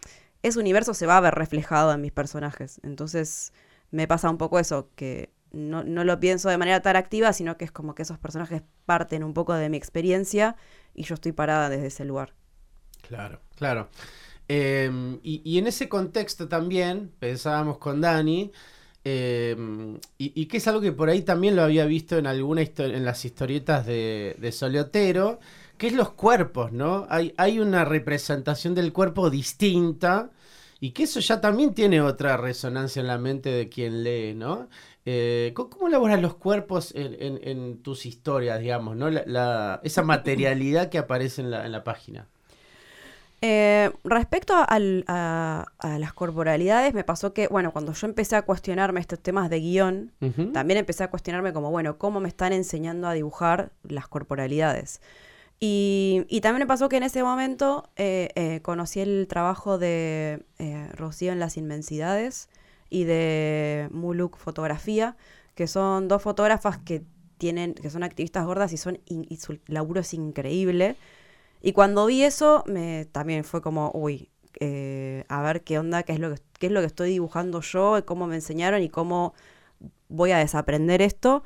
[0.42, 2.80] ese universo se va a ver reflejado en mis personajes.
[2.82, 3.52] Entonces
[3.90, 7.56] me pasa un poco eso, que no, no, lo pienso de manera tan activa, sino
[7.56, 10.56] que es como que esos personajes parten un poco de mi experiencia
[10.94, 12.34] y yo estoy parada desde ese lugar.
[13.02, 13.88] Claro, claro.
[14.48, 18.50] Em, y, en ese contexto también pensábamos con Dani,
[19.04, 23.04] em, y, que es algo que por ahí también lo había visto en alguna en
[23.04, 25.40] las historietas de, de Soliotero,
[25.76, 27.06] que es los cuerpos, ¿no?
[27.08, 30.30] Hay, hay una representación del cuerpo distinta
[30.80, 34.68] y que eso ya también tiene otra resonancia en la mente de quien lee, ¿no?
[35.10, 39.08] Eh, ¿cómo, elaboras los cuerpos en, tus historias, digamos, ¿no?
[39.82, 42.28] esa materialidad que aparece en la, página?
[43.40, 49.20] Eh, respecto a, las corporalidades, me pasó que, bueno, cuando yo empecé a cuestionarme estos
[49.20, 50.12] temas de guion,
[50.52, 55.00] también empecé a cuestionarme como, bueno, ¿cómo me están enseñando a dibujar las corporalidades?
[55.60, 60.44] Y, también me pasó que en ese momento eh, conocí el trabajo de
[60.96, 62.48] Rocío en las inmensidades,
[62.90, 65.16] y de Muluk Fotografía,
[65.54, 67.02] que son dos fotógrafas que
[67.36, 70.96] tienen, que son activistas gordas y son y su laburo es increíble.
[71.60, 76.12] Y cuando vi eso, me también fue como, uy, eh, a ver qué onda, qué
[76.12, 79.34] es lo que qué es lo que estoy dibujando yo, cómo me enseñaron y cómo
[80.08, 81.42] voy a desaprender esto.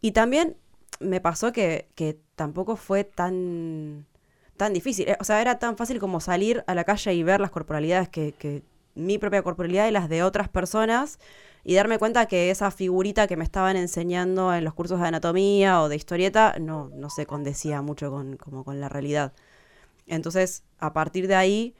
[0.00, 0.56] Y también
[1.00, 1.88] me pasó que,
[2.34, 4.06] tampoco fue tan,
[4.56, 5.08] tan difícil.
[5.08, 8.08] Eh, o sea, era tan fácil como salir a la calle y ver las corporalidades
[8.08, 8.62] que, que,
[8.94, 11.18] mi propia corporalidad y las de otras personas
[11.64, 15.82] y darme cuenta que esa figurita que me estaban enseñando en los cursos de anatomía
[15.82, 19.34] o de historieta no, no se condecía mucho con, como con la realidad.
[20.06, 21.74] Entonces, a partir de ahí,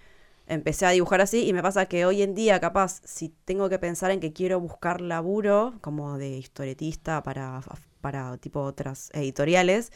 [0.46, 3.78] empecé a dibujar así y me pasa que hoy en día, capaz, si tengo que
[3.78, 7.60] pensar en que quiero buscar laburo como de historietista para,
[8.00, 9.92] para tipo otras editoriales,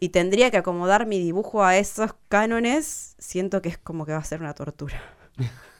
[0.00, 4.18] y tendría que acomodar mi dibujo a esos cánones, siento que es como que va
[4.18, 5.00] a ser una tortura.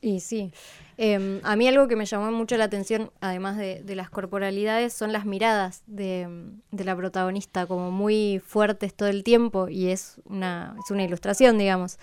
[0.00, 0.52] Y sí,
[0.98, 5.12] em, a mí algo que me llamó mucho la atención, además de, las corporalidades, son
[5.12, 6.28] las miradas de,
[6.70, 11.98] la protagonista, como muy fuertes todo el tiempo, y es una, es una ilustración, digamos.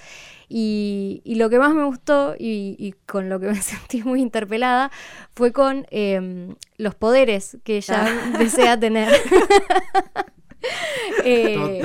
[0.50, 4.92] Y, lo que más me gustó, y, con lo que me sentí muy interpelada,
[5.34, 8.38] fue con em, los poderes que ella ah.
[8.40, 9.10] desea tener.
[11.26, 11.82] Eh,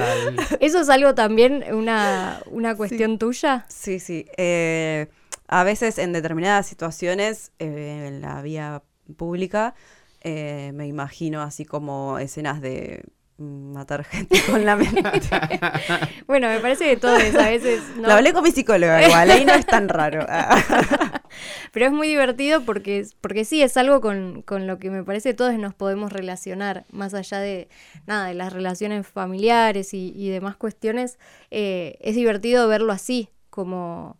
[0.61, 2.41] ¿Eso es algo también, una,
[2.77, 3.67] cuestión tuya?
[3.69, 4.27] Sí, sí.
[4.37, 5.09] Eh,
[5.49, 8.83] a veces en determinadas situaciones eh, en la vía
[9.17, 9.75] pública
[10.21, 13.05] eh, me imagino así como escenas de
[13.39, 15.01] matar gente con la mente.
[16.27, 17.83] bueno, me parece que todo es a veces...
[17.97, 20.27] Lo hablé con mi psicóloga igual, ahí no es tan raro.
[21.73, 25.31] Pero es muy divertido porque, porque sí, es algo con, con, lo que me parece
[25.31, 27.69] que todos nos podemos relacionar, más allá de,
[28.07, 31.21] nada, de las relaciones familiares y, demás cuestiones.
[31.53, 34.19] Eh, es divertido verlo así, como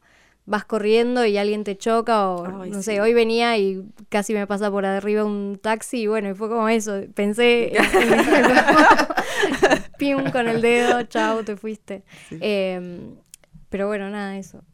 [0.49, 4.71] vas corriendo y alguien te choca o no sé, hoy venía y casi me pasa
[4.71, 7.73] por arriba un taxi y bueno, y fue como eso, pensé
[9.99, 12.05] pim con el dedo, chao, te fuiste.
[12.31, 13.17] Em,
[13.69, 14.65] pero bueno, nada, eso.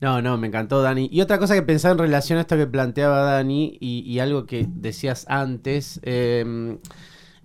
[0.00, 1.08] No, no, me encantó Dani.
[1.10, 4.66] Y otra cosa que pensaba en relación a esto que planteaba Dani y, algo que
[4.68, 6.78] decías antes, em,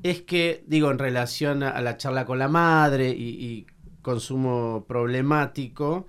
[0.04, 3.66] es que, digo, en relación a, la charla con la madre y,
[4.02, 6.08] consumo problemático,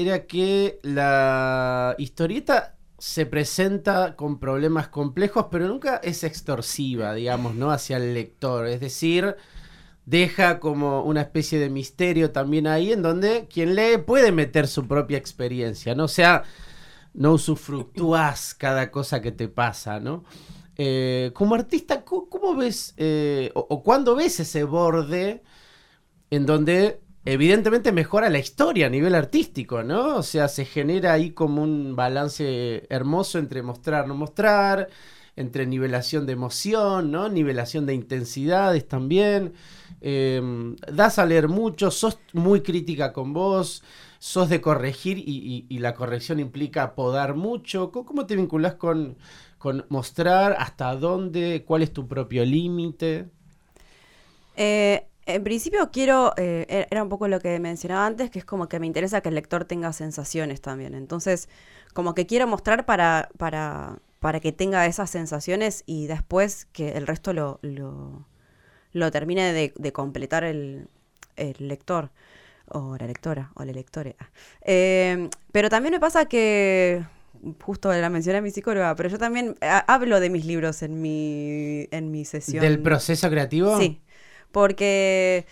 [0.00, 7.70] era que la historieta se presenta con problemas complejos, pero nunca es extorsiva, digamos, ¿no?
[7.70, 8.66] Hacia el lector.
[8.66, 9.36] Es decir,
[10.04, 14.88] deja como una especie de misterio también ahí en donde quien lee puede meter su
[14.88, 16.04] propia experiencia, ¿no?
[16.04, 16.42] O sea,
[17.14, 20.24] no usufructúas cada cosa que te pasa, ¿no?
[20.76, 25.42] Eh, como artista, ¿cómo, ves eh, o, o cuándo ves ese borde
[26.30, 30.16] en donde evidentemente mejora la historia a nivel artístico, ¿no?
[30.16, 34.88] O sea, se genera ahí como un balance hermoso entre mostrar, no mostrar,
[35.36, 37.28] entre nivelación de emoción, ¿no?
[37.28, 39.54] Nivelación de intensidades también.
[40.00, 43.84] Em, das a leer mucho, sos muy crítica con vos,
[44.18, 47.92] sos de corregir y, la corrección implica podar mucho.
[47.92, 49.16] ¿Cómo, te vinculas con,
[49.88, 53.28] mostrar hasta dónde, cuál es tu propio límite?
[54.56, 58.44] Eh, en principio quiero, eh, e-, era un poco lo que mencionaba antes, que es
[58.44, 60.94] como que me interesa que el lector tenga sensaciones también.
[60.94, 61.48] Entonces,
[61.94, 67.06] como que quiero mostrar para, para, para que tenga esas sensaciones y después que el
[67.06, 67.60] resto lo
[68.92, 70.88] lo termine de, completar el,
[71.58, 72.10] lector
[72.66, 74.16] o la lectora o la lectore.
[74.62, 77.04] Eh, pero también me pasa que,
[77.62, 81.88] justo la mencioné a mi psicóloga, pero yo también hablo de mis libros en mi,
[81.90, 82.62] en mi sesión.
[82.62, 83.78] ¿Del proceso creativo?
[83.78, 84.00] Sí,
[84.52, 85.46] porque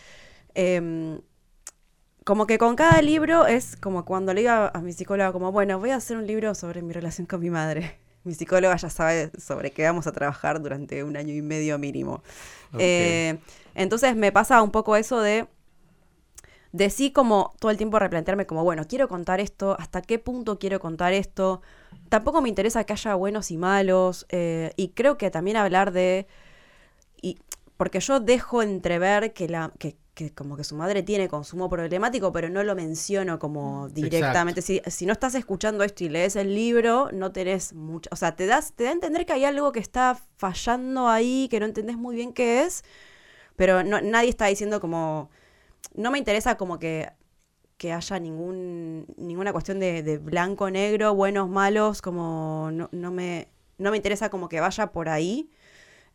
[0.54, 1.20] em,
[2.26, 5.78] como que con cada libro es como cuando le digo a mi psicóloga como, bueno,
[5.78, 8.00] voy a hacer un libro sobre mi relación con mi madre.
[8.24, 12.24] Mi psicóloga ya sabe sobre qué vamos a trabajar durante un año y medio mínimo.
[12.76, 13.38] Eh,
[13.76, 15.46] entonces me pasa un poco eso de,
[16.72, 20.58] de sí como todo el tiempo replantearme como, bueno, quiero contar esto, hasta qué punto
[20.58, 21.62] quiero contar esto.
[22.08, 24.26] Tampoco me interesa que haya buenos y malos.
[24.30, 26.26] Eh, y creo que también hablar de...
[27.76, 32.32] Porque yo dejo entrever que, la, que, que como que su madre tiene consumo problemático,
[32.32, 34.62] pero no lo menciono como directamente.
[34.62, 38.08] Si, si, no estás escuchando esto y lees el libro, no tenés mucho.
[38.10, 41.48] O sea, te das, te da a entender que hay algo que está fallando ahí,
[41.50, 42.82] que no entendés muy bien qué es,
[43.56, 45.30] pero no, nadie está diciendo como.
[45.94, 47.10] No me interesa como que,
[47.76, 53.48] que haya ningún, ninguna cuestión de, de blanco, negro, buenos, malos, como no, no me.
[53.78, 55.50] No me interesa como que vaya por ahí.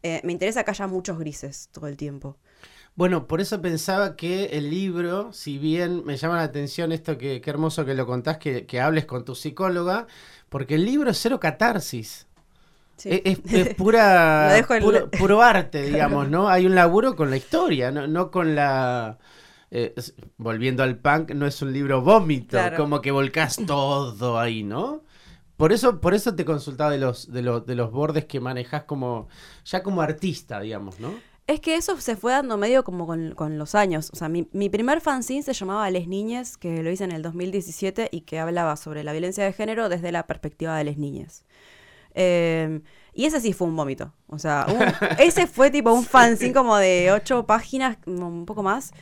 [0.04, 2.38] Eh, me interesa que haya muchos grises todo el tiempo.
[2.96, 7.40] Bueno, por eso pensaba que el libro, si bien me llama la atención esto que
[7.40, 10.08] qué hermoso que lo contás, que, hables con tu psicóloga,
[10.50, 12.28] porque el libro es cero catarsis.
[13.04, 13.40] Es,
[13.78, 14.54] pura
[15.18, 16.50] puro, arte, digamos, ¿no?
[16.50, 19.18] Hay un laburo con la historia, no, con la...
[19.74, 19.96] Eh,
[20.36, 25.04] volviendo al punk, no es un libro vómito, como que volcás todo ahí, ¿no?
[25.58, 28.84] Por eso, por eso te consultaba de los, de, los, de los bordes que manejas
[28.84, 29.28] como,
[29.66, 31.14] ya como artista, digamos, ¿no?
[31.48, 34.10] Es que eso se fue dando medio como con, los años.
[34.14, 38.10] O sea, mi, primer fanzine se llamaba Les Niñes, que lo hice en el 2017
[38.12, 41.44] y que hablaba sobre la violencia de género desde la perspectiva de Les Niñes.
[42.14, 42.84] Em,
[43.14, 44.14] y ese sí fue un vómito.
[44.28, 44.66] O sea,
[45.20, 48.94] ese fue tipo un fanzine como de ocho páginas, un poco más,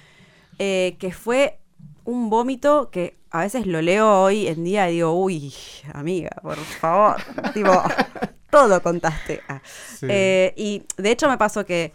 [0.58, 1.60] eh, que fue
[2.10, 5.54] un vómito que a veces lo leo hoy en día y digo, uy,
[5.94, 7.18] amiga, por favor.
[7.54, 7.72] tipo,
[8.50, 9.42] todo contaste.
[9.48, 9.62] Ah.
[10.02, 11.94] Eh, y de hecho me pasó que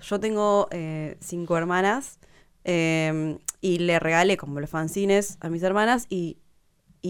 [0.00, 2.18] yo tengo eh, cinco hermanas
[2.64, 6.38] em, y le regalé como los fanzines a mis hermanas y,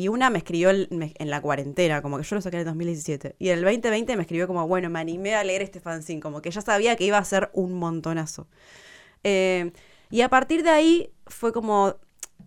[0.08, 3.36] una me escribió en la cuarentena, como que yo lo saqué en el 2017.
[3.38, 6.40] Y en el 2020 me escribió como, bueno, me animé a leer este fanzine, como
[6.40, 8.46] que ya sabía que iba a ser un montonazo.
[9.22, 9.72] Em,
[10.10, 11.96] y a partir de ahí fue como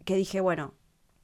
[0.06, 0.74] que dije, bueno,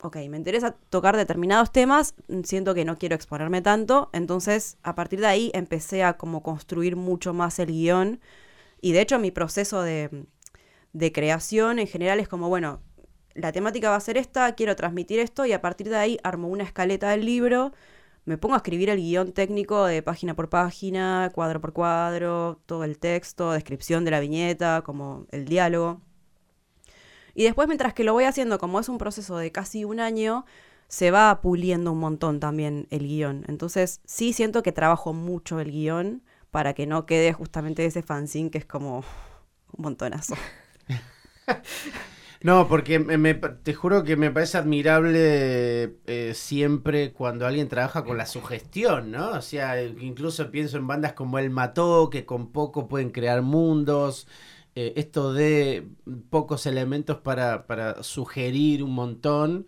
[0.01, 5.19] ok, me interesa tocar determinados temas, siento que no quiero exponerme tanto, entonces a partir
[5.19, 8.19] de ahí empecé a como construir mucho más el guion
[8.81, 10.25] y de hecho mi proceso de,
[11.13, 12.81] creación en general es como, bueno,
[13.33, 16.47] la temática va a ser esta, quiero transmitir esto y a partir de ahí armo
[16.49, 17.71] una escaleta del libro,
[18.25, 22.83] me pongo a escribir el guion técnico de página por página, cuadro por cuadro, todo
[22.83, 26.01] el texto, descripción de la viñeta, como el diálogo.
[27.33, 30.45] Y después mientras que lo voy haciendo, como es un proceso de casi un año,
[30.87, 33.45] se va puliendo un montón también el guion.
[33.47, 36.21] Entonces sí siento que trabajo mucho el guion
[36.51, 40.36] para que no quede justamente ese fanzine que es como un montonazo.
[42.43, 42.99] No, porque
[43.61, 49.34] te juro que me parece admirable eh, siempre cuando alguien trabaja con la sugestión, ¿no?
[49.34, 54.27] O sea, incluso pienso en bandas como El Mató, que con poco pueden crear mundos.
[54.76, 55.88] Eh, esto de
[56.30, 59.67] pocos elementos para, para sugerir un montón.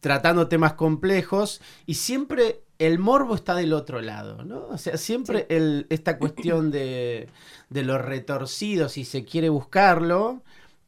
[0.00, 4.66] tratando temas complejos y siempre el morbo está del otro lado, ¿no?
[4.68, 7.28] O sea, siempre el, esta cuestión de,
[7.70, 10.42] de lo retorcido, si se quiere buscarlo,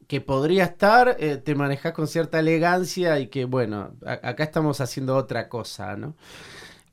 [0.07, 5.15] que podría estar, eh, te manejas con cierta elegancia y que, bueno, acá estamos haciendo
[5.15, 6.15] otra cosa, ¿no?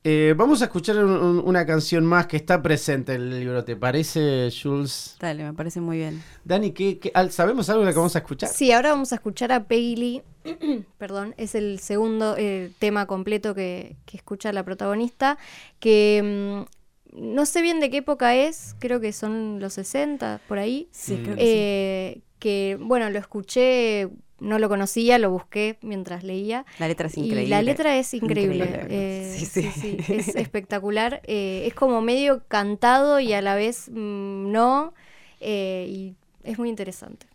[0.09, 4.49] Eh, vamos a escuchar una canción más que está presente en el libro, ¿te parece,
[4.49, 5.17] Jules?
[5.19, 6.23] Dale, me parece muy bien.
[6.45, 8.47] Dani, ¿qué, sabemos algo de lo que vamos a escuchar?
[8.47, 10.21] Sí, ahora vamos a escuchar a Peggy
[10.97, 15.37] Perdón, es el segundo eh, tema completo que, escucha la protagonista,
[15.81, 16.65] que
[17.11, 20.87] mm, no sé bien de qué época es, creo que son los 60, por ahí.
[20.91, 21.47] Sí, creo que sí.
[21.49, 24.07] Eh, que, bueno, lo escuché
[24.39, 26.65] no lo conocía, lo busqué mientras leía.
[26.79, 27.43] La letra es increíble.
[27.43, 28.85] Y la letra es increíble.
[28.89, 29.97] Eh, sí, sí.
[30.07, 31.21] es espectacular.
[31.25, 34.93] Eh, es como medio cantado y a la vez mm, no.
[35.39, 37.27] Eh, y es muy interesante.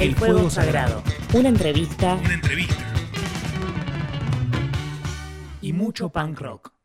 [0.00, 1.02] El Fuego Sagrado.
[1.32, 2.14] Una entrevista.
[2.16, 2.84] Una entrevista.
[5.62, 6.75] Y mucho punk rock.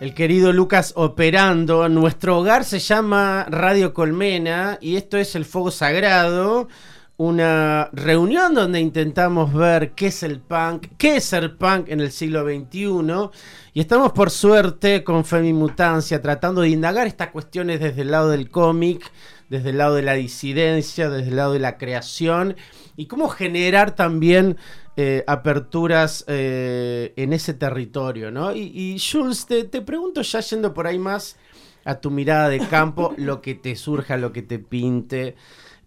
[0.00, 1.88] El querido Lucas operando.
[1.88, 6.68] Nuestro hogar se llama Radio Colmena y esto es el Fuego Sagrado,
[7.16, 12.12] una reunión donde intentamos ver qué es el punk, qué es ser punk en el
[12.12, 13.30] siglo XXI.
[13.72, 18.50] Y estamos por suerte con Femimutancia tratando de indagar estas cuestiones desde el lado del
[18.50, 19.10] cómic,
[19.48, 22.56] desde el lado de la disidencia, desde el lado de la creación
[22.96, 24.56] y cómo generar también
[24.96, 28.54] eh, aperturas eh, en ese territorio, ¿no?
[28.54, 31.36] Y, Jules, te, pregunto ya yendo por ahí más
[31.84, 35.36] a tu mirada de campo, lo que te surja, lo que te pinte.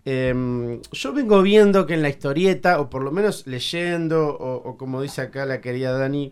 [0.05, 5.01] Em, yo vengo viendo que en la historieta, o por lo menos leyendo, o, como
[5.01, 6.32] dice acá la querida Dani,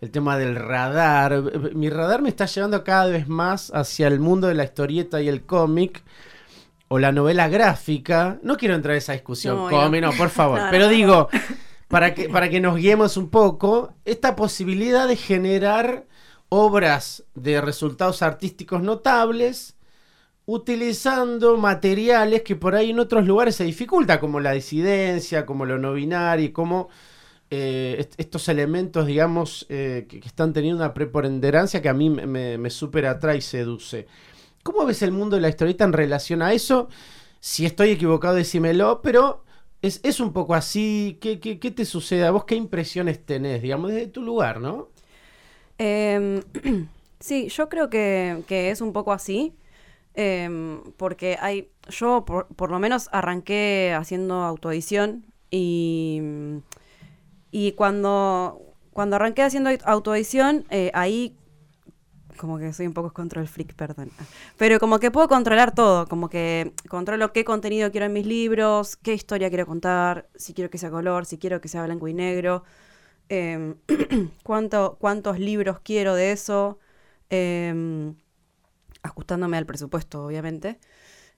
[0.00, 1.42] el tema del radar.
[1.74, 5.28] Mi radar me está llevando cada vez más hacia el mundo de la historieta y
[5.28, 6.02] el cómic.
[6.88, 8.38] O la novela gráfica.
[8.42, 10.60] No quiero entrar en esa discusión, no, no, por favor.
[10.70, 11.28] pero digo,
[11.88, 16.04] para que, para que nos guiemos un poco, esta posibilidad de generar
[16.48, 19.76] obras de resultados artísticos notables
[20.46, 25.76] utilizando materiales que por ahí en otros lugares se dificulta, como la disidencia, como lo
[25.76, 26.88] no binario, como
[27.50, 32.70] eh, estos elementos, digamos, eh, que, están teniendo una preponderancia que a mí me, me
[32.70, 34.06] súper atrae y seduce.
[34.66, 36.88] ¿Cómo ves el mundo de la historieta en relación a eso?
[37.38, 39.44] Si estoy equivocado, decímelo, pero
[39.80, 41.18] es, un poco así.
[41.20, 42.46] ¿Qué, te sucede a vos?
[42.46, 44.88] ¿Qué impresiones tenés, digamos, desde tu lugar, no?
[45.78, 46.42] Em,
[47.20, 49.54] sí, yo creo que, es un poco así.
[50.14, 51.70] Em, porque hay.
[51.88, 56.20] Yo, por, lo menos, arranqué haciendo autoedición y.
[57.52, 61.36] Y cuando, cuando arranqué haciendo autoedición, eh, ahí
[62.36, 64.10] como que soy un poco control freak, perdón.
[64.56, 68.96] Pero como que puedo controlar todo, como que controlo qué contenido quiero en mis libros,
[68.96, 72.14] qué historia quiero contar, si quiero que sea color, si quiero que sea blanco y
[72.14, 72.64] negro,
[73.28, 73.76] em,
[74.42, 76.78] cuánto, cuántos libros quiero de eso,
[77.30, 78.16] em,
[79.02, 80.78] ajustándome al presupuesto, obviamente.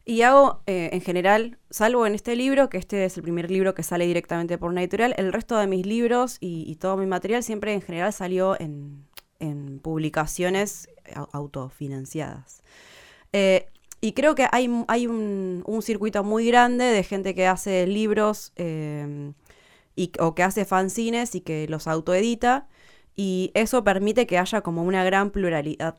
[0.05, 3.75] Y hago, eh, en general, salvo en este libro, que este es el primer libro
[3.75, 7.43] que sale directamente por una editorial, el resto de mis libros y todo mi material
[7.43, 9.08] siempre en general salió en,
[9.41, 10.89] en publicaciones
[11.33, 12.63] autofinanciadas.
[13.33, 13.69] Eh,
[14.01, 19.35] y creo que hay, hay un, circuito muy grande de gente que hace libros em,
[19.97, 22.69] y, o que hace fanzines y que los autoedita.
[23.17, 25.99] Y eso permite que haya como una gran pluralidad.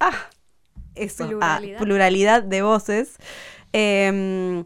[0.00, 2.42] ah, pluralidad.
[2.42, 3.16] de voces.
[3.74, 4.64] Em,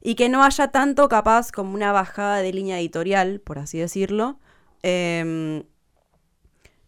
[0.00, 4.38] y que no haya tanto capaz como una bajada de línea editorial, por así decirlo.
[4.82, 5.64] Em,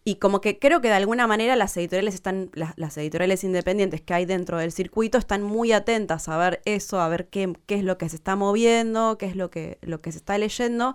[0.04, 4.12] y como que creo que de alguna manera las editoriales están, las, editoriales independientes que
[4.12, 7.84] hay dentro del circuito están muy atentas a ver eso, a ver qué, qué, es
[7.84, 10.94] lo que se está moviendo, qué es lo que, lo que se está leyendo.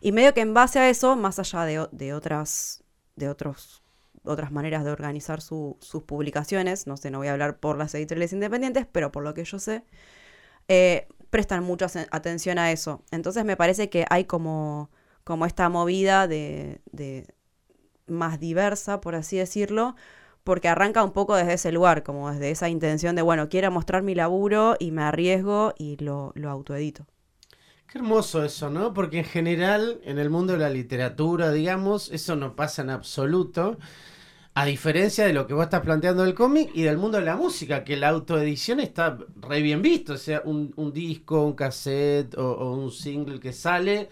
[0.00, 2.84] Y medio que en base a eso, más allá de, de otras,
[3.16, 3.82] de otros,
[4.22, 8.32] otras maneras de organizar sus publicaciones, no sé, no voy a hablar por las editoriales
[8.32, 9.84] independientes, pero por lo que yo sé,
[10.68, 13.02] eh, prestan mucha atención a eso.
[13.10, 14.90] Entonces me parece que hay como,
[15.24, 16.80] como esta movida de
[18.06, 19.96] más diversa, por así decirlo,
[20.44, 24.02] porque arranca un poco desde ese lugar, como desde esa intención de, bueno, quiero mostrar
[24.02, 27.06] mi laburo y me arriesgo y lo, lo autoedito.
[27.86, 28.92] Qué hermoso eso, ¿no?
[28.92, 33.78] Porque en general, en el mundo de la literatura, digamos, eso no pasa en absoluto.
[34.54, 37.36] A diferencia de lo que vos estás planteando del cómic y del mundo de la
[37.36, 40.14] música, que la autoedición está re bien visto.
[40.14, 44.10] O sea, un, disco, un cassette o un single que sale,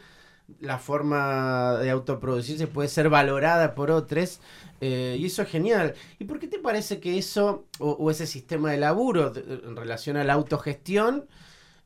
[0.60, 4.40] la forma de autoproducirse puede ser valorada por otros.
[4.80, 5.94] eh, y eso es genial.
[6.18, 9.76] ¿Y por qué te parece que eso, o, o ese sistema de laburo de- en
[9.76, 11.26] relación a la autogestión,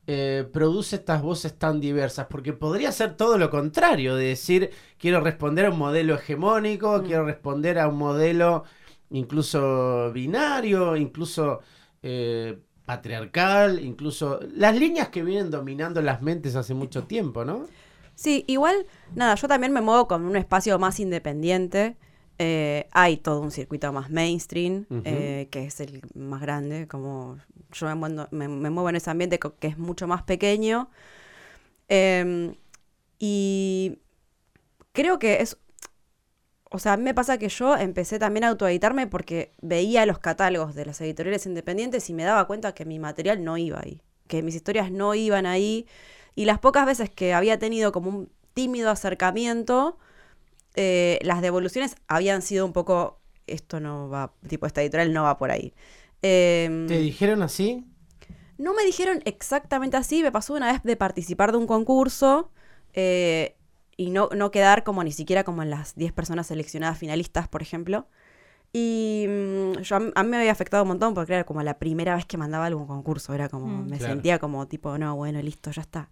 [0.07, 2.27] eh, produce estas voces tan diversas?
[2.27, 7.25] Porque podría ser todo lo contrario, de decir, quiero responder a un modelo hegemónico, quiero
[7.25, 8.63] responder a un modelo
[9.09, 11.61] incluso binario, incluso
[12.03, 17.65] eh, patriarcal, incluso las líneas que vienen dominando las mentes hace mucho tiempo, ¿no?
[18.17, 21.97] Sí, igual, nada, yo también me muevo con un espacio más independiente.
[22.39, 27.37] Eh, hay todo un circuito más mainstream, eh, que es el más grande, como
[27.71, 30.89] yo me, muendo- me- me muevo en ese ambiente que es mucho más pequeño.
[31.89, 32.55] Em,
[33.19, 33.99] y
[34.93, 35.57] creo que es,
[36.69, 40.19] o sea, a mí me pasa que yo empecé también a autoeditarme porque veía los
[40.19, 44.01] catálogos de las editoriales independientes y me daba cuenta que mi material no iba ahí,
[44.27, 45.85] que mis historias no iban ahí.
[46.37, 49.97] Y las pocas veces que había tenido como un tímido acercamiento,
[50.75, 55.37] eh, las devoluciones habían sido un poco, esto no va, tipo, esta editorial no va
[55.37, 55.73] por ahí.
[56.21, 57.83] Em, ¿Te dijeron así?
[58.59, 62.51] no me dijeron exactamente así, me pasó una vez de participar de un concurso
[62.93, 63.55] eh,
[63.97, 67.61] y no, no quedar como ni siquiera como en las 10 personas seleccionadas finalistas, por
[67.63, 68.07] ejemplo.
[68.73, 71.63] Y mm, yo, a mí- a mí me había afectado un montón porque era como
[71.63, 73.89] la primera vez que mandaba algún concurso, era como, Mm.
[73.89, 74.13] me Claro.
[74.13, 76.09] sentía como tipo, no, bueno, listo, ya está.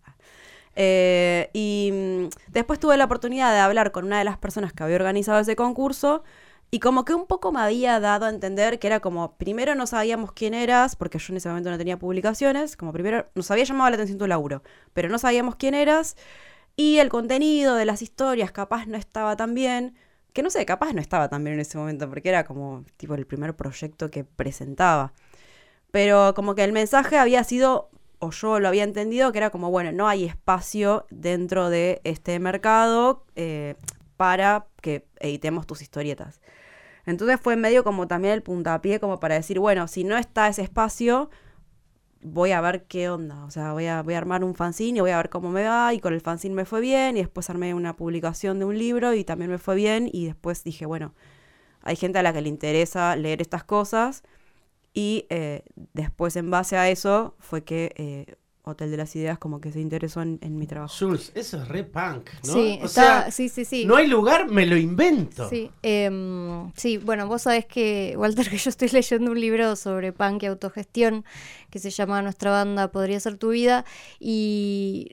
[0.76, 4.84] Eh, y mm, después tuve la oportunidad de hablar con una de las personas que
[4.84, 6.24] había organizado ese concurso
[6.72, 9.88] y como que un poco me había dado a entender que era como, primero no
[9.88, 13.64] sabíamos quién eras, porque yo en ese momento no tenía publicaciones, como primero nos había
[13.64, 14.64] llamado la atención tu laburo,
[14.94, 16.18] pero no sabíamos quién eras
[16.76, 19.96] y el contenido de las historias capaz no estaba tan bien,
[20.34, 23.16] que no sé, capaz no estaba tan bien en ese momento, porque era como tipo
[23.16, 25.14] el primer proyecto que presentaba.
[25.92, 29.72] Pero como que el mensaje había sido, o yo lo había entendido, que era como,
[29.72, 33.76] bueno, no hay espacio dentro de este mercado eh,
[34.18, 36.41] para que editemos tus historietas.
[37.05, 40.63] Entonces fue medio como también el puntapié como para decir, bueno, si no está ese
[40.63, 41.30] espacio,
[42.26, 43.45] voy a ver qué onda.
[43.45, 45.63] O sea, voy a, voy a armar un fanzine y voy a ver cómo me
[45.63, 45.93] va.
[45.93, 47.18] Y con el fanzine me fue bien.
[47.18, 50.09] Y después armé una publicación de un libro y también me fue bien.
[50.11, 51.13] Y después dije, bueno,
[51.82, 54.24] hay gente a la que le interesa leer estas cosas.
[54.96, 59.60] Y eh, después en base a eso fue que eh, Hotel de las Ideas como
[59.60, 60.96] que se interesó en, en mi trabajo.
[60.98, 62.54] Jules, eso es re punk, ¿no?
[62.54, 63.86] Sí, o está, sea, sí, sí, sí.
[63.86, 65.50] no hay lugar, me lo invento.
[65.50, 70.14] Sí, em, sí, bueno, vos sabés que, Walter, que yo estoy leyendo un libro sobre
[70.14, 71.26] punk y autogestión
[71.70, 73.84] que se llama Nuestra banda podría ser tu vida
[74.18, 75.12] y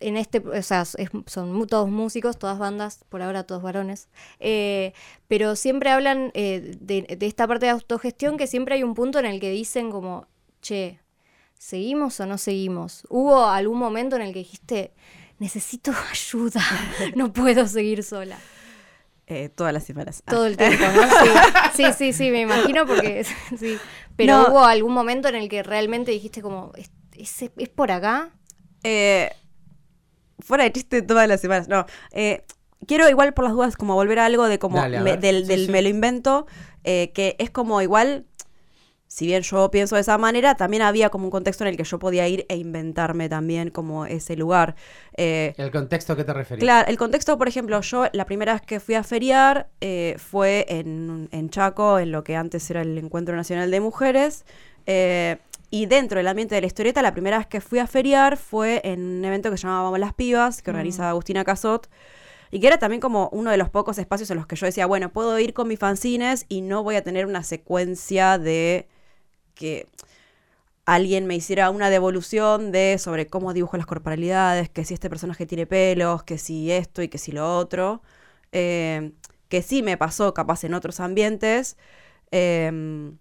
[0.00, 4.08] en este, o sea, es- son todos músicos, todas bandas, por ahora todos varones,
[4.40, 4.92] eh,
[5.28, 9.18] pero siempre hablan eh, de, de esta parte de autogestión que siempre hay un punto
[9.18, 10.26] en el que dicen como,
[10.62, 10.98] che,
[11.58, 13.04] ¿seguimos o no seguimos?
[13.08, 14.92] ¿Hubo algún momento en el que dijiste,
[15.38, 16.62] necesito ayuda,
[17.14, 18.38] no puedo seguir sola?
[19.26, 20.22] Eh, todas las semanas.
[20.26, 20.30] Ah.
[20.32, 21.02] Todo el tiempo, ¿no?
[21.02, 23.24] Sí, sí, sí, sí, me imagino porque
[23.58, 23.78] sí.
[24.16, 24.48] Pero No.
[24.48, 28.30] hubo algún momento en el que realmente dijiste como, ¿es, es, es por acá?
[28.82, 29.30] Eh,
[30.42, 31.68] fuera de chiste todas las semanas.
[31.68, 31.86] No.
[32.12, 32.44] eh,
[32.86, 35.42] quiero igual por las dudas como volver a algo de como Dale, a me- del,
[35.42, 35.72] Sí, del sí.
[35.72, 36.46] me lo invento.
[36.84, 38.24] eh, que es como igual.
[39.12, 41.82] Si bien yo pienso de esa manera, también había como un contexto en el que
[41.82, 44.76] yo podía ir e inventarme también como ese lugar.
[45.16, 46.62] Eh, ¿El contexto a qué te referís?
[46.62, 50.64] Claro, el contexto, por ejemplo, yo la primera vez que fui a feriar eh, fue
[50.68, 54.44] en, en Chaco, en lo que antes era el Encuentro Nacional de Mujeres.
[55.70, 58.80] Y dentro del ambiente de la historieta, la primera vez que fui a feriar fue
[58.84, 61.88] en un evento que se llamaba Vamos las Pibas, que organiza Agustina Casot.
[62.50, 64.86] Y que era también como uno de los pocos espacios en los que yo decía,
[64.86, 68.88] bueno, puedo ir con mis fanzines y no voy a tener una secuencia de
[69.54, 69.86] que
[70.86, 75.46] alguien me hiciera una devolución de sobre cómo dibujo las corporalidades, que si este personaje
[75.46, 78.02] tiene pelos, que si esto y que si lo otro.
[78.50, 79.12] Eh,
[79.48, 81.76] que sí me pasó capaz en otros ambientes.
[82.32, 83.12] Eh,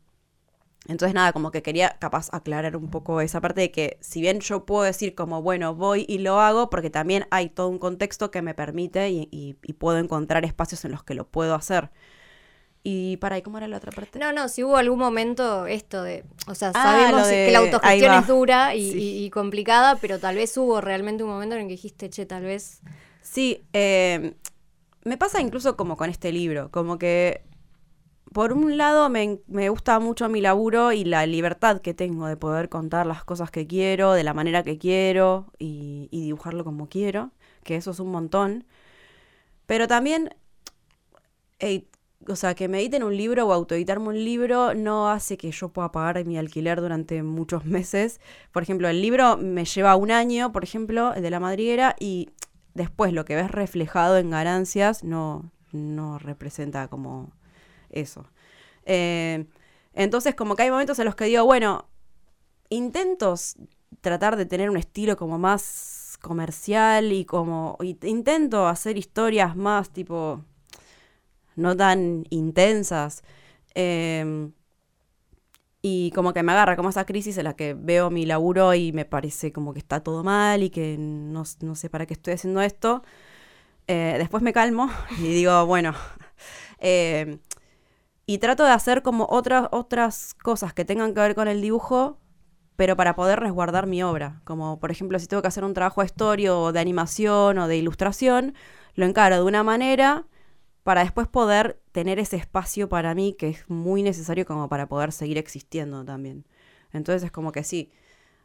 [0.87, 4.39] entonces nada, como que quería capaz aclarar un poco esa parte de que si bien
[4.39, 8.31] yo puedo decir como, bueno, voy y lo hago, porque también hay todo un contexto
[8.31, 11.89] que me permite y, y- y puedo encontrar espacios en los que lo puedo hacer.
[12.81, 14.17] Y para, ¿y cómo era la otra parte?
[14.19, 17.59] No, no, si hubo algún momento esto de, o sea, Ah, sabemos de- que la
[17.59, 18.97] ahí autogestión es dura y, Sí.
[18.99, 22.25] y- y complicada, pero tal vez hubo realmente un momento en el que dijiste, che,
[22.25, 22.79] tal vez...
[23.21, 24.33] Sí, eh,
[25.03, 27.43] me pasa incluso como con este libro, como que
[28.33, 32.37] por un lado me, me gusta mucho mi laburo y la libertad que tengo de
[32.37, 37.31] poder contar las cosas que quiero, de la manera que quiero y, dibujarlo como quiero,
[37.63, 38.65] que eso es un montón.
[39.65, 40.35] Pero también,
[41.59, 41.87] ey,
[42.27, 45.69] o sea, que me editen un libro o autoeditarme un libro no hace que yo
[45.69, 48.19] pueda pagar mi alquiler durante muchos meses.
[48.51, 52.29] Por ejemplo, el libro me lleva un año, por ejemplo, el de la madriguera, y
[52.75, 57.31] después lo que ves reflejado en ganancias no, no representa como
[57.91, 58.25] eso.
[58.85, 59.45] Eh,
[59.93, 61.85] entonces, como que hay momentos en los que digo, bueno,
[62.69, 63.35] intento
[64.01, 70.43] tratar de tener un estilo como más comercial y como intento hacer historias más tipo
[71.55, 73.23] no tan intensas.
[73.75, 74.51] Em,
[75.81, 78.91] y como que me agarra como esa crisis en la que veo mi laburo y
[78.91, 82.61] me parece como que está todo mal y que no, sé para qué estoy haciendo
[82.61, 83.03] esto.
[83.87, 85.93] Eh, después me calmo y digo, bueno,
[86.79, 87.39] em,
[88.29, 92.19] y trato de hacer como otras, otras cosas que tengan que ver con el dibujo,
[92.75, 94.43] pero para poder resguardar mi obra.
[94.43, 97.67] Como por ejemplo, si tengo que hacer un trabajo de historia o de animación o
[97.67, 98.53] de ilustración,
[98.93, 100.27] lo encaro de una manera
[100.83, 105.11] para después poder tener ese espacio para mí que es muy necesario como para poder
[105.11, 106.45] seguir existiendo también.
[106.93, 107.91] Entonces es como que sí.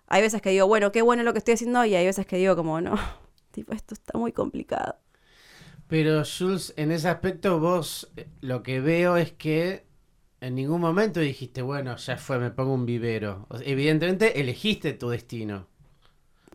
[0.07, 2.39] Hay veces que digo, bueno, qué bueno lo que estoy haciendo y hay veces que
[2.39, 2.95] digo como, no,
[3.51, 4.97] tipo, esto está muy complicado.
[5.89, 9.85] Pero Jules, en ese aspecto vos eh, lo que veo es que
[10.41, 13.47] en ningún momento dijiste, bueno, ya fue, me pongo un vivero.
[13.65, 15.69] evidentemente elegiste tu destino.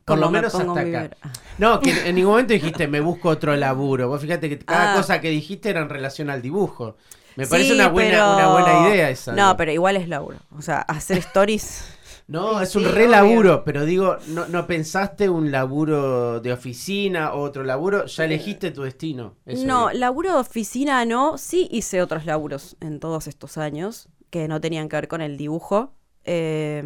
[0.06, 1.10] Por lo menos hasta acá.
[1.58, 4.08] No, que en ningún momento dijiste, me busco otro laburo.
[4.08, 4.96] Vos fíjate que cada ah.
[4.98, 6.98] cosa que dijiste era en relación al dibujo.
[7.36, 9.34] Me parece una, buena, una buena idea esa.
[9.34, 10.38] No, pero igual es laburo.
[10.58, 11.86] O sea, hacer stories.
[12.30, 17.42] No, es un re laburo, pero digo, no, no pensaste un laburo de oficina o
[17.42, 19.36] otro laburo, ya elegiste tu destino.
[19.66, 24.62] no, laburo de oficina no, sí hice otros laburos en todos estos años que no
[24.62, 25.94] tenían que ver con el dibujo.
[26.24, 26.84] Eh,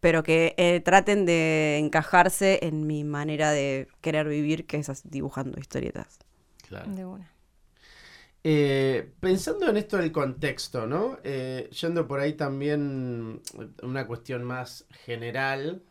[0.00, 5.58] pero que eh, traten de encajarse en mi manera de querer vivir, que es dibujando
[5.58, 6.18] historietas.
[6.68, 6.90] Claro.
[6.90, 7.33] De una.
[8.46, 11.18] Eh, pensando en esto del contexto, ¿no?
[11.24, 13.40] Eh, yendo por ahí también
[13.82, 15.82] una cuestión más general.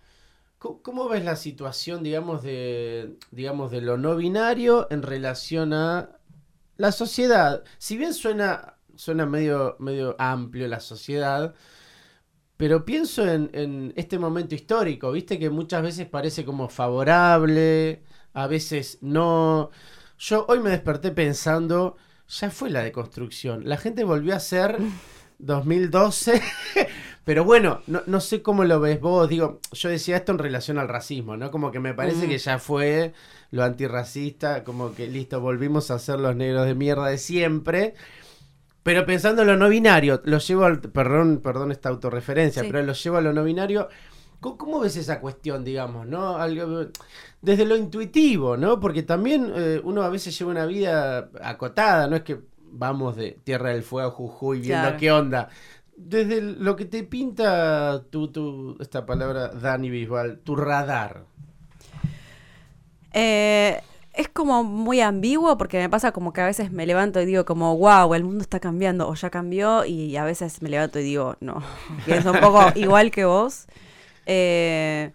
[0.60, 6.20] ¿Cómo, ves la situación, digamos, de, digamos, de lo no binario en relación a
[6.78, 7.64] la sociedad?
[7.80, 11.56] Si bien suena, suena medio, medio amplio la sociedad,
[12.56, 19.00] pero pienso en, este momento histórico, viste que muchas veces parece como favorable, a veces
[19.02, 19.72] no.
[20.18, 21.98] Yo hoy me desperté pensando,
[22.28, 24.78] ya fue la deconstrucción, la gente volvió a ser
[25.40, 26.42] 2012,
[27.26, 30.88] pero bueno, no, sé cómo lo ves vos, digo, yo decía esto en relación al
[30.88, 31.52] racismo, ¿no?
[31.52, 33.14] Como que me parece que ya fue
[33.52, 37.94] lo antirracista, como que listo, volvimos a ser los negros de mierda de siempre.
[38.84, 40.82] Pero pensando en lo no binario, lo llevo al.
[40.82, 43.88] Perdón, perdón esta autorreferencia, pero lo llevo a lo no binario.
[44.42, 46.36] ¿Cómo, ves esa cuestión, digamos, no?
[47.44, 48.80] Desde lo intuitivo, ¿no?
[48.80, 52.40] Porque también eh, uno a veces lleva una vida acotada, no es que
[52.72, 55.50] vamos de Tierra del Fuego a Jujuy viendo qué onda.
[55.98, 61.26] Desde lo que te pinta tu, tu, esta palabra, Dani Bisbal, tu radar.
[63.12, 63.82] Eh,
[64.14, 67.44] es como muy ambiguo porque me pasa como que a veces me levanto y digo
[67.44, 71.04] como, wow, el mundo está cambiando o ya cambió y a veces me levanto y
[71.04, 71.62] digo, no,
[72.06, 73.68] pienso un poco igual que vos.
[74.26, 75.12] Eh,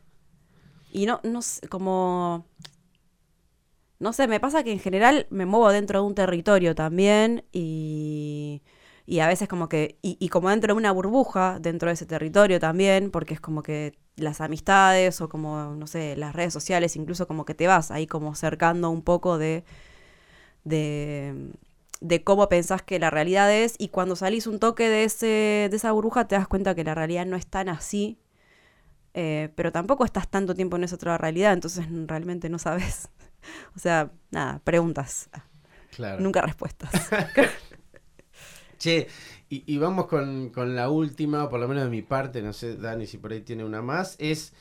[0.93, 2.47] y no, no sé, como...
[4.01, 8.63] No sé, me pasa que en general me muevo dentro de un territorio también y
[9.09, 12.61] y a veces como que, y, como dentro de una burbuja, dentro de ese territorio
[12.61, 17.27] también, porque es como que las amistades o como, no sé, las redes sociales, incluso
[17.27, 19.65] como que te vas ahí como cercando un poco de,
[20.65, 21.53] de,
[22.01, 25.77] de cómo pensás que la realidad es y cuando salís un toque de, ese, de
[25.77, 28.19] esa burbuja te das cuenta que la realidad no es tan así,
[29.21, 33.09] eh, pero tampoco estás tanto tiempo en esa otra realidad, entonces realmente no sabes.
[33.75, 35.29] o sea, nada, preguntas.
[35.91, 36.21] Claro.
[36.21, 36.91] Nunca respuestas.
[38.79, 39.09] Che,
[39.49, 43.19] y, vamos con, la última, por lo menos de mi parte, no sé, Dani, si
[43.19, 44.53] por ahí tiene una más, es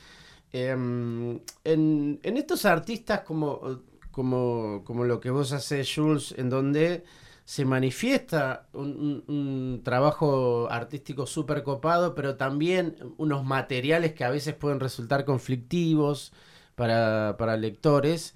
[0.50, 7.04] em, en, estos artistas como, como, como lo que vos haces, Jules, en donde
[7.48, 14.80] se manifiesta un, trabajo artístico súper copado, pero también unos materiales que a veces pueden
[14.80, 16.34] resultar conflictivos
[16.74, 18.34] para, para lectores.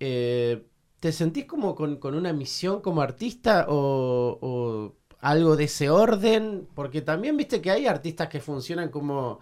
[0.00, 0.66] Eh,
[1.00, 6.68] ¿Te sentís como con, una misión como artista o, algo de ese orden?
[6.74, 9.40] Porque también viste que hay artistas que funcionan como,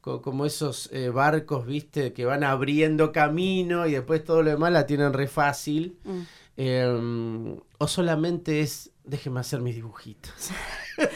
[0.00, 4.86] como esos eh, barcos, viste, que van abriendo camino y después todo lo demás la
[4.86, 5.98] tienen re fácil.
[6.04, 6.20] Mm.
[6.60, 10.50] Em, o solamente es, déjeme hacer mis dibujitos.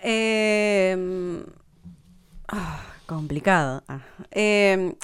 [0.00, 1.44] Em,
[2.46, 3.82] ah, complicado.
[3.88, 4.00] Ah.
[4.30, 4.94] Em,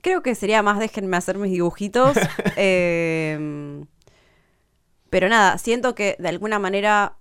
[0.00, 2.16] creo que sería más déjenme hacer mis dibujitos.
[5.10, 7.18] Pero nada, siento que de alguna manera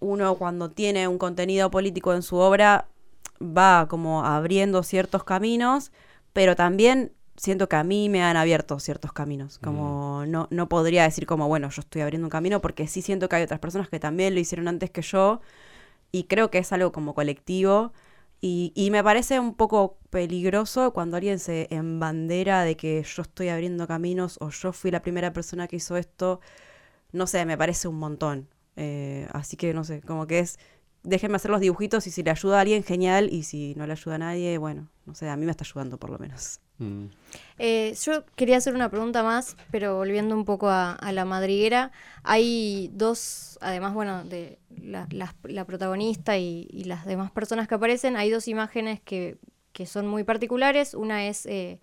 [0.00, 2.88] uno cuando tiene un contenido político en su obra
[3.38, 5.92] va como abriendo ciertos caminos,
[6.32, 7.12] pero también
[7.42, 9.58] siento que a mí me han abierto ciertos caminos.
[9.58, 13.28] Como no, no podría decir como, bueno, yo estoy abriendo un camino, porque sí siento
[13.28, 15.40] que hay otras personas que también lo hicieron antes que yo,
[16.12, 17.92] y creo que es algo como colectivo.
[18.40, 23.48] Y, y me parece un poco peligroso cuando alguien se embandera de que yo estoy
[23.48, 26.40] abriendo caminos o yo fui la primera persona que hizo esto.
[27.12, 28.48] No sé, me parece un montón.
[28.76, 30.58] Eh, así que no sé, como que es
[31.02, 33.92] déjenme hacer los dibujitos y si le ayuda a alguien, genial, y si no le
[33.92, 36.60] ayuda a nadie, bueno, no sé, a mí me está ayudando por lo menos.
[36.78, 37.06] Mm.
[37.58, 41.92] Eh, yo quería hacer una pregunta más, pero volviendo un poco a, la madriguera,
[42.22, 45.06] hay dos, además, bueno, de la,
[45.66, 49.38] protagonista y, las demás personas que aparecen, hay dos imágenes que,
[49.86, 50.94] son muy particulares.
[50.94, 51.80] Una es eh,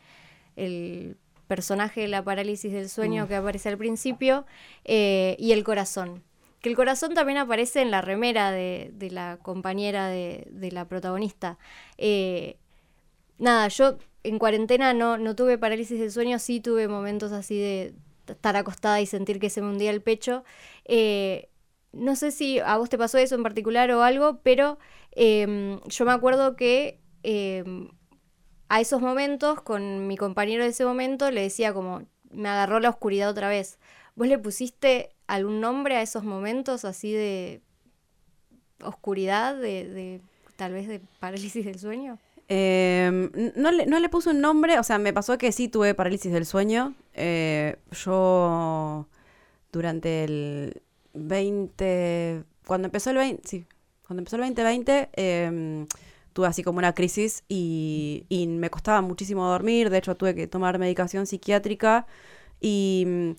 [0.56, 1.18] el
[1.48, 3.28] personaje de la parálisis del sueño mm.
[3.28, 4.46] que aparece al principio
[4.86, 6.24] eh, y el corazón
[6.62, 11.58] que el corazón también aparece en la remera de, la compañera de, la protagonista.
[11.98, 12.58] Eh,
[13.40, 17.94] nada, yo en cuarentena no, no tuve parálisis del sueño, sí tuve momentos así de
[18.28, 20.44] estar acostada y sentir que se me hundía el pecho.
[20.86, 21.50] Eh,
[21.92, 24.78] no sé si a vos te pasó eso en particular o algo, pero
[25.12, 27.90] em, yo me acuerdo que em,
[28.70, 32.90] a esos momentos, con mi compañero de ese momento, le decía como, me agarró la
[32.90, 33.80] oscuridad otra vez.
[34.16, 37.62] ¿Vos le pusiste algún nombre a esos momentos así de
[38.84, 40.22] oscuridad, de,
[40.56, 42.20] tal vez de parálisis del sueño?
[42.52, 45.94] Em, no, le, no le puse un nombre, o sea, me pasó que sí tuve
[45.94, 46.96] parálisis del sueño.
[47.14, 49.08] Eh, yo
[49.72, 50.82] durante el
[51.14, 53.66] 20, cuando empezó el 20, sí,
[54.06, 55.88] cuando empezó el 2020, em,
[56.34, 60.48] tuve así como una crisis y, y, me costaba muchísimo dormir, de hecho tuve que
[60.48, 62.08] tomar medicación psiquiátrica
[62.60, 63.36] y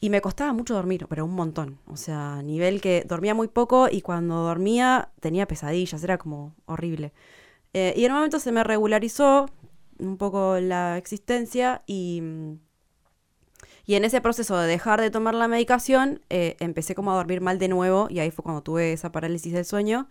[0.00, 1.78] y me costaba mucho dormir, pero un montón.
[1.86, 7.12] O sea, nivel que dormía muy poco y cuando dormía tenía pesadillas, era como horrible.
[7.72, 9.48] Eh, y en un momento se me regularizó
[9.98, 12.22] un poco la existencia y,
[13.86, 17.40] y en ese proceso de dejar de tomar la medicación eh, empecé como a dormir
[17.40, 20.08] mal de nuevo y ahí fue cuando tuve esa parálisis del sueño.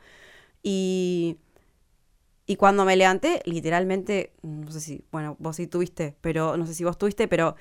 [0.64, 1.38] Y,
[2.46, 6.74] y cuando me levanté, literalmente, no sé si, bueno, vos sí tuviste, pero no sé
[6.74, 7.56] si vos tuviste, pero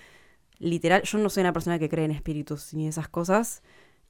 [0.58, 3.62] literal, yo no soy una persona que cree en espíritus ni esas cosas.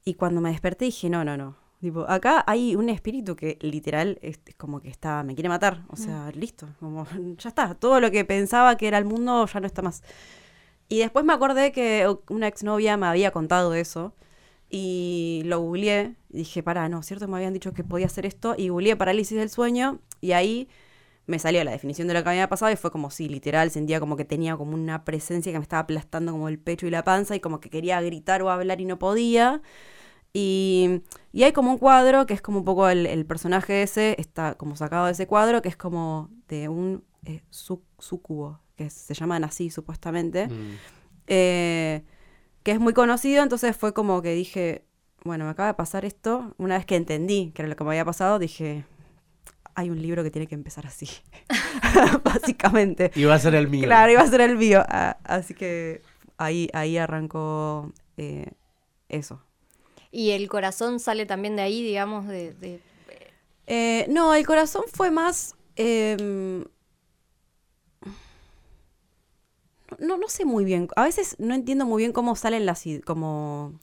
[0.05, 1.57] Y cuando me desperté dije, no, no, no.
[1.79, 5.83] Tipo, acá hay un espíritu que literal es, como que está, me quiere matar.
[5.87, 6.67] O sea, listo.
[6.79, 7.07] Como,
[7.37, 7.73] ya está.
[7.75, 10.03] Todo lo que pensaba que era el mundo ya no está más.
[10.89, 14.13] Y después me acordé que una exnovia me había contado eso.
[14.69, 16.15] Y lo googleé.
[16.31, 18.55] Y dije, para, no, cierto, me habían dicho que podía hacer esto.
[18.57, 19.99] Y googleé parálisis del sueño.
[20.19, 20.67] Y ahí
[21.27, 23.99] me salió la definición de lo que había pasado y fue como si literal sentía
[23.99, 27.03] como que tenía como una presencia que me estaba aplastando como el pecho y la
[27.03, 29.61] panza y como que quería gritar o hablar y no podía.
[30.33, 31.01] Y,
[31.31, 34.75] y hay como un cuadro que es como un poco el, personaje ese, está como
[34.75, 39.69] sacado de ese cuadro, que es como de un eh, sucubo, que se llaman así
[39.69, 40.77] supuestamente, mm.
[41.27, 42.03] eh,
[42.63, 44.85] que es muy conocido, entonces fue como que dije,
[45.23, 47.89] bueno, me acaba de pasar esto, una vez que entendí que era lo que me
[47.91, 48.85] había pasado, dije,
[49.75, 51.07] hay un libro que tiene que empezar así,
[52.23, 53.11] básicamente.
[53.15, 53.85] Y va a ser el mío.
[53.85, 54.83] Claro, iba a ser el mío.
[54.87, 56.01] Ah, así que
[56.37, 58.51] ahí, ahí arrancó eh,
[59.07, 59.41] eso.
[60.11, 62.81] ¿Y el corazón sale también de ahí, digamos, de...?
[63.67, 65.55] Eh, no, el corazón fue más...
[65.75, 66.65] Em,
[69.99, 70.87] no, no sé muy bien.
[70.95, 72.83] A veces no entiendo muy bien cómo salen las...
[73.05, 73.79] Como...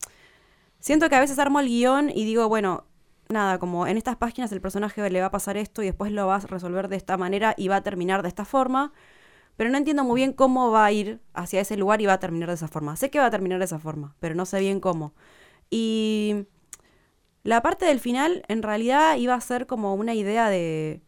[0.79, 2.85] Siento que a veces armo el guion y digo, bueno,
[3.29, 6.27] nada, como en estas páginas el personaje le va a pasar esto y después lo
[6.27, 8.93] va a resolver de esta manera y va a terminar de esta forma,
[9.55, 12.19] pero no entiendo muy bien cómo va a ir hacia ese lugar y va a
[12.19, 12.95] terminar de esa forma.
[12.95, 15.13] Sé que va a terminar de esa forma, pero no sé bien cómo.
[15.69, 16.45] Y
[17.43, 21.01] la parte del final en realidad iba a ser como una idea de...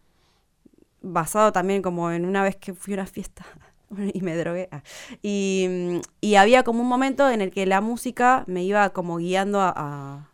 [1.02, 3.46] basado también como en una vez que fui a una fiesta
[4.14, 4.70] y me drogué.
[4.72, 4.84] Ah,
[5.22, 9.60] y, y, había como un momento en el que la música me iba como guiando
[9.62, 10.30] a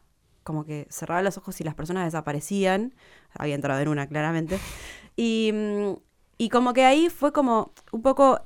[0.46, 2.94] como que cerraba los ojos y las personas desaparecían.
[3.34, 4.60] Había entrado en una, claramente.
[5.18, 5.94] Y, mm,
[6.38, 8.42] y como que ahí fue como un poco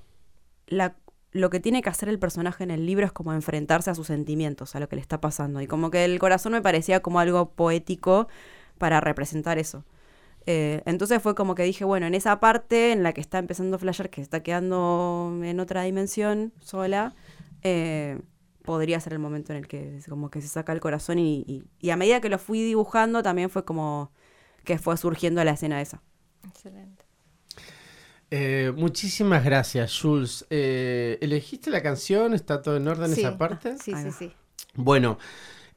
[0.67, 0.95] la,
[1.31, 4.07] lo que tiene que hacer el personaje en el libro es como enfrentarse a sus
[4.07, 5.61] sentimientos, a lo que le está pasando.
[5.61, 8.27] Y como que el corazón me parecía como algo poético
[8.77, 9.85] para representar eso.
[10.45, 13.75] Eh, entonces fue como que dije, bueno, en esa parte en la que está empezando
[13.75, 17.13] a flashear, que está quedando en otra dimensión sola,
[17.61, 18.19] eh,
[18.63, 21.95] podría ser el momento en el que como que se saca el corazón y, a
[21.95, 24.11] medida que lo fui dibujando también fue como
[24.63, 26.01] que fue surgiendo la escena esa.
[26.47, 26.98] Excelente.
[28.31, 30.45] Eh, muchísimas gracias, Jules.
[30.49, 32.33] Eh, ¿Elegiste la canción?
[32.33, 33.75] ¿Está todo en orden esa parte?
[33.77, 34.31] Sí, sí, sí.
[34.75, 35.17] Bueno,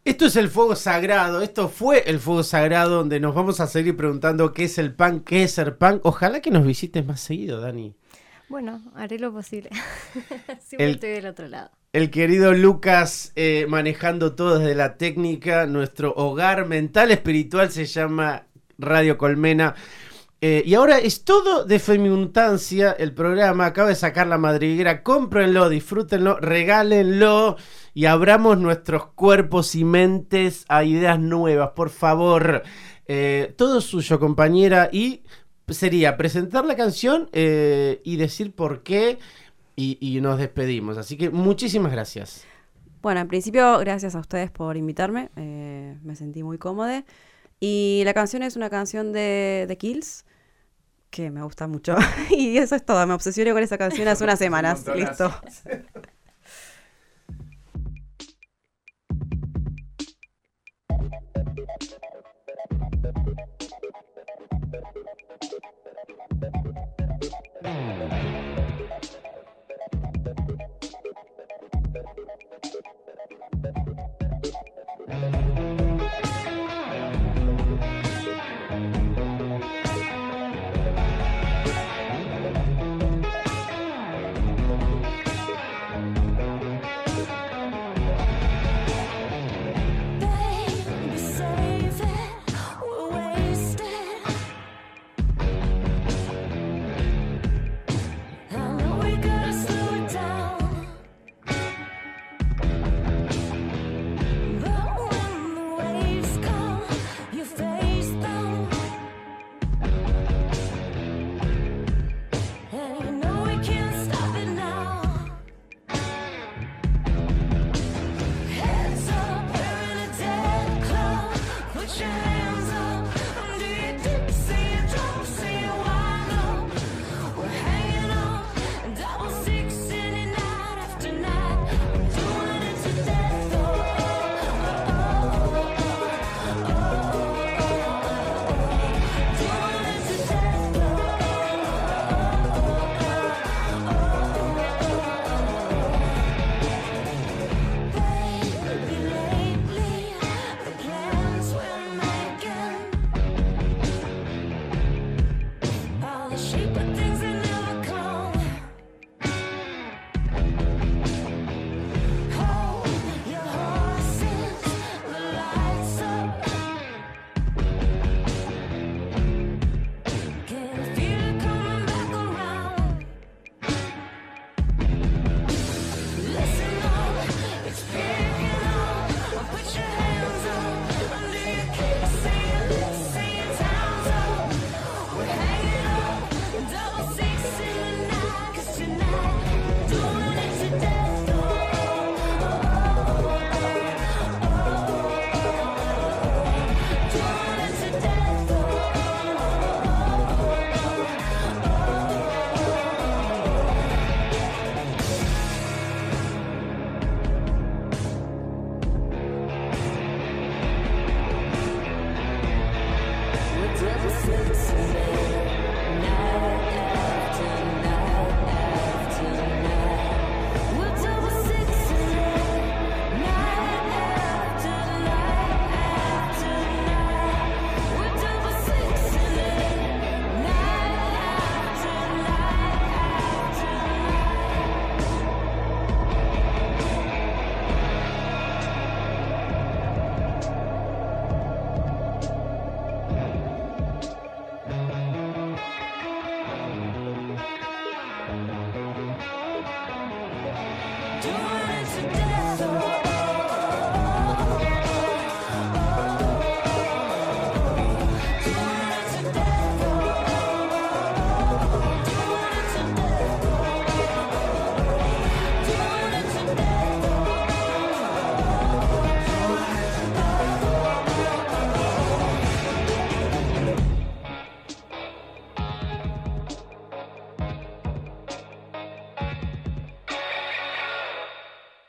[0.05, 3.97] Esto es el fuego sagrado, esto fue el fuego sagrado donde nos vamos a seguir
[3.97, 6.01] preguntando qué es el pan, qué es ser pan.
[6.03, 7.95] Ojalá que nos visites más seguido, Dani.
[8.49, 9.71] Bueno, haré lo posible.
[10.61, 11.71] Siempre El- estoy del otro lado.
[11.93, 18.47] El querido Lucas eh, manejando todo desde la técnica, nuestro hogar mental espiritual se llama
[18.79, 19.75] Radio Colmena.
[20.45, 25.69] Eh, y ahora es todo de Feminutancia, el programa acaba de sacar la madriguera, cómprenlo,
[25.69, 27.57] disfrútenlo, regálenlo
[27.95, 32.65] y abramos nuestros cuerpos y mentes a ideas nuevas, por favor.
[33.07, 35.23] Eh, todo suyo, compañera, y
[35.69, 39.21] sería presentar la canción eh, y decir por qué
[39.77, 40.99] y, nos despedimos.
[40.99, 42.45] Así que muchísimas gracias.
[43.01, 45.31] Bueno, en principio, gracias a ustedes por invitarme.
[45.37, 47.05] me sentí muy cómoda.
[47.61, 50.25] Y la canción es una canción de The Kills
[51.13, 51.95] que me gusta mucho.
[52.31, 53.07] y eso es todo.
[53.07, 54.85] Me obsesioné con esa canción hace unas semanas.
[54.97, 55.33] Listo.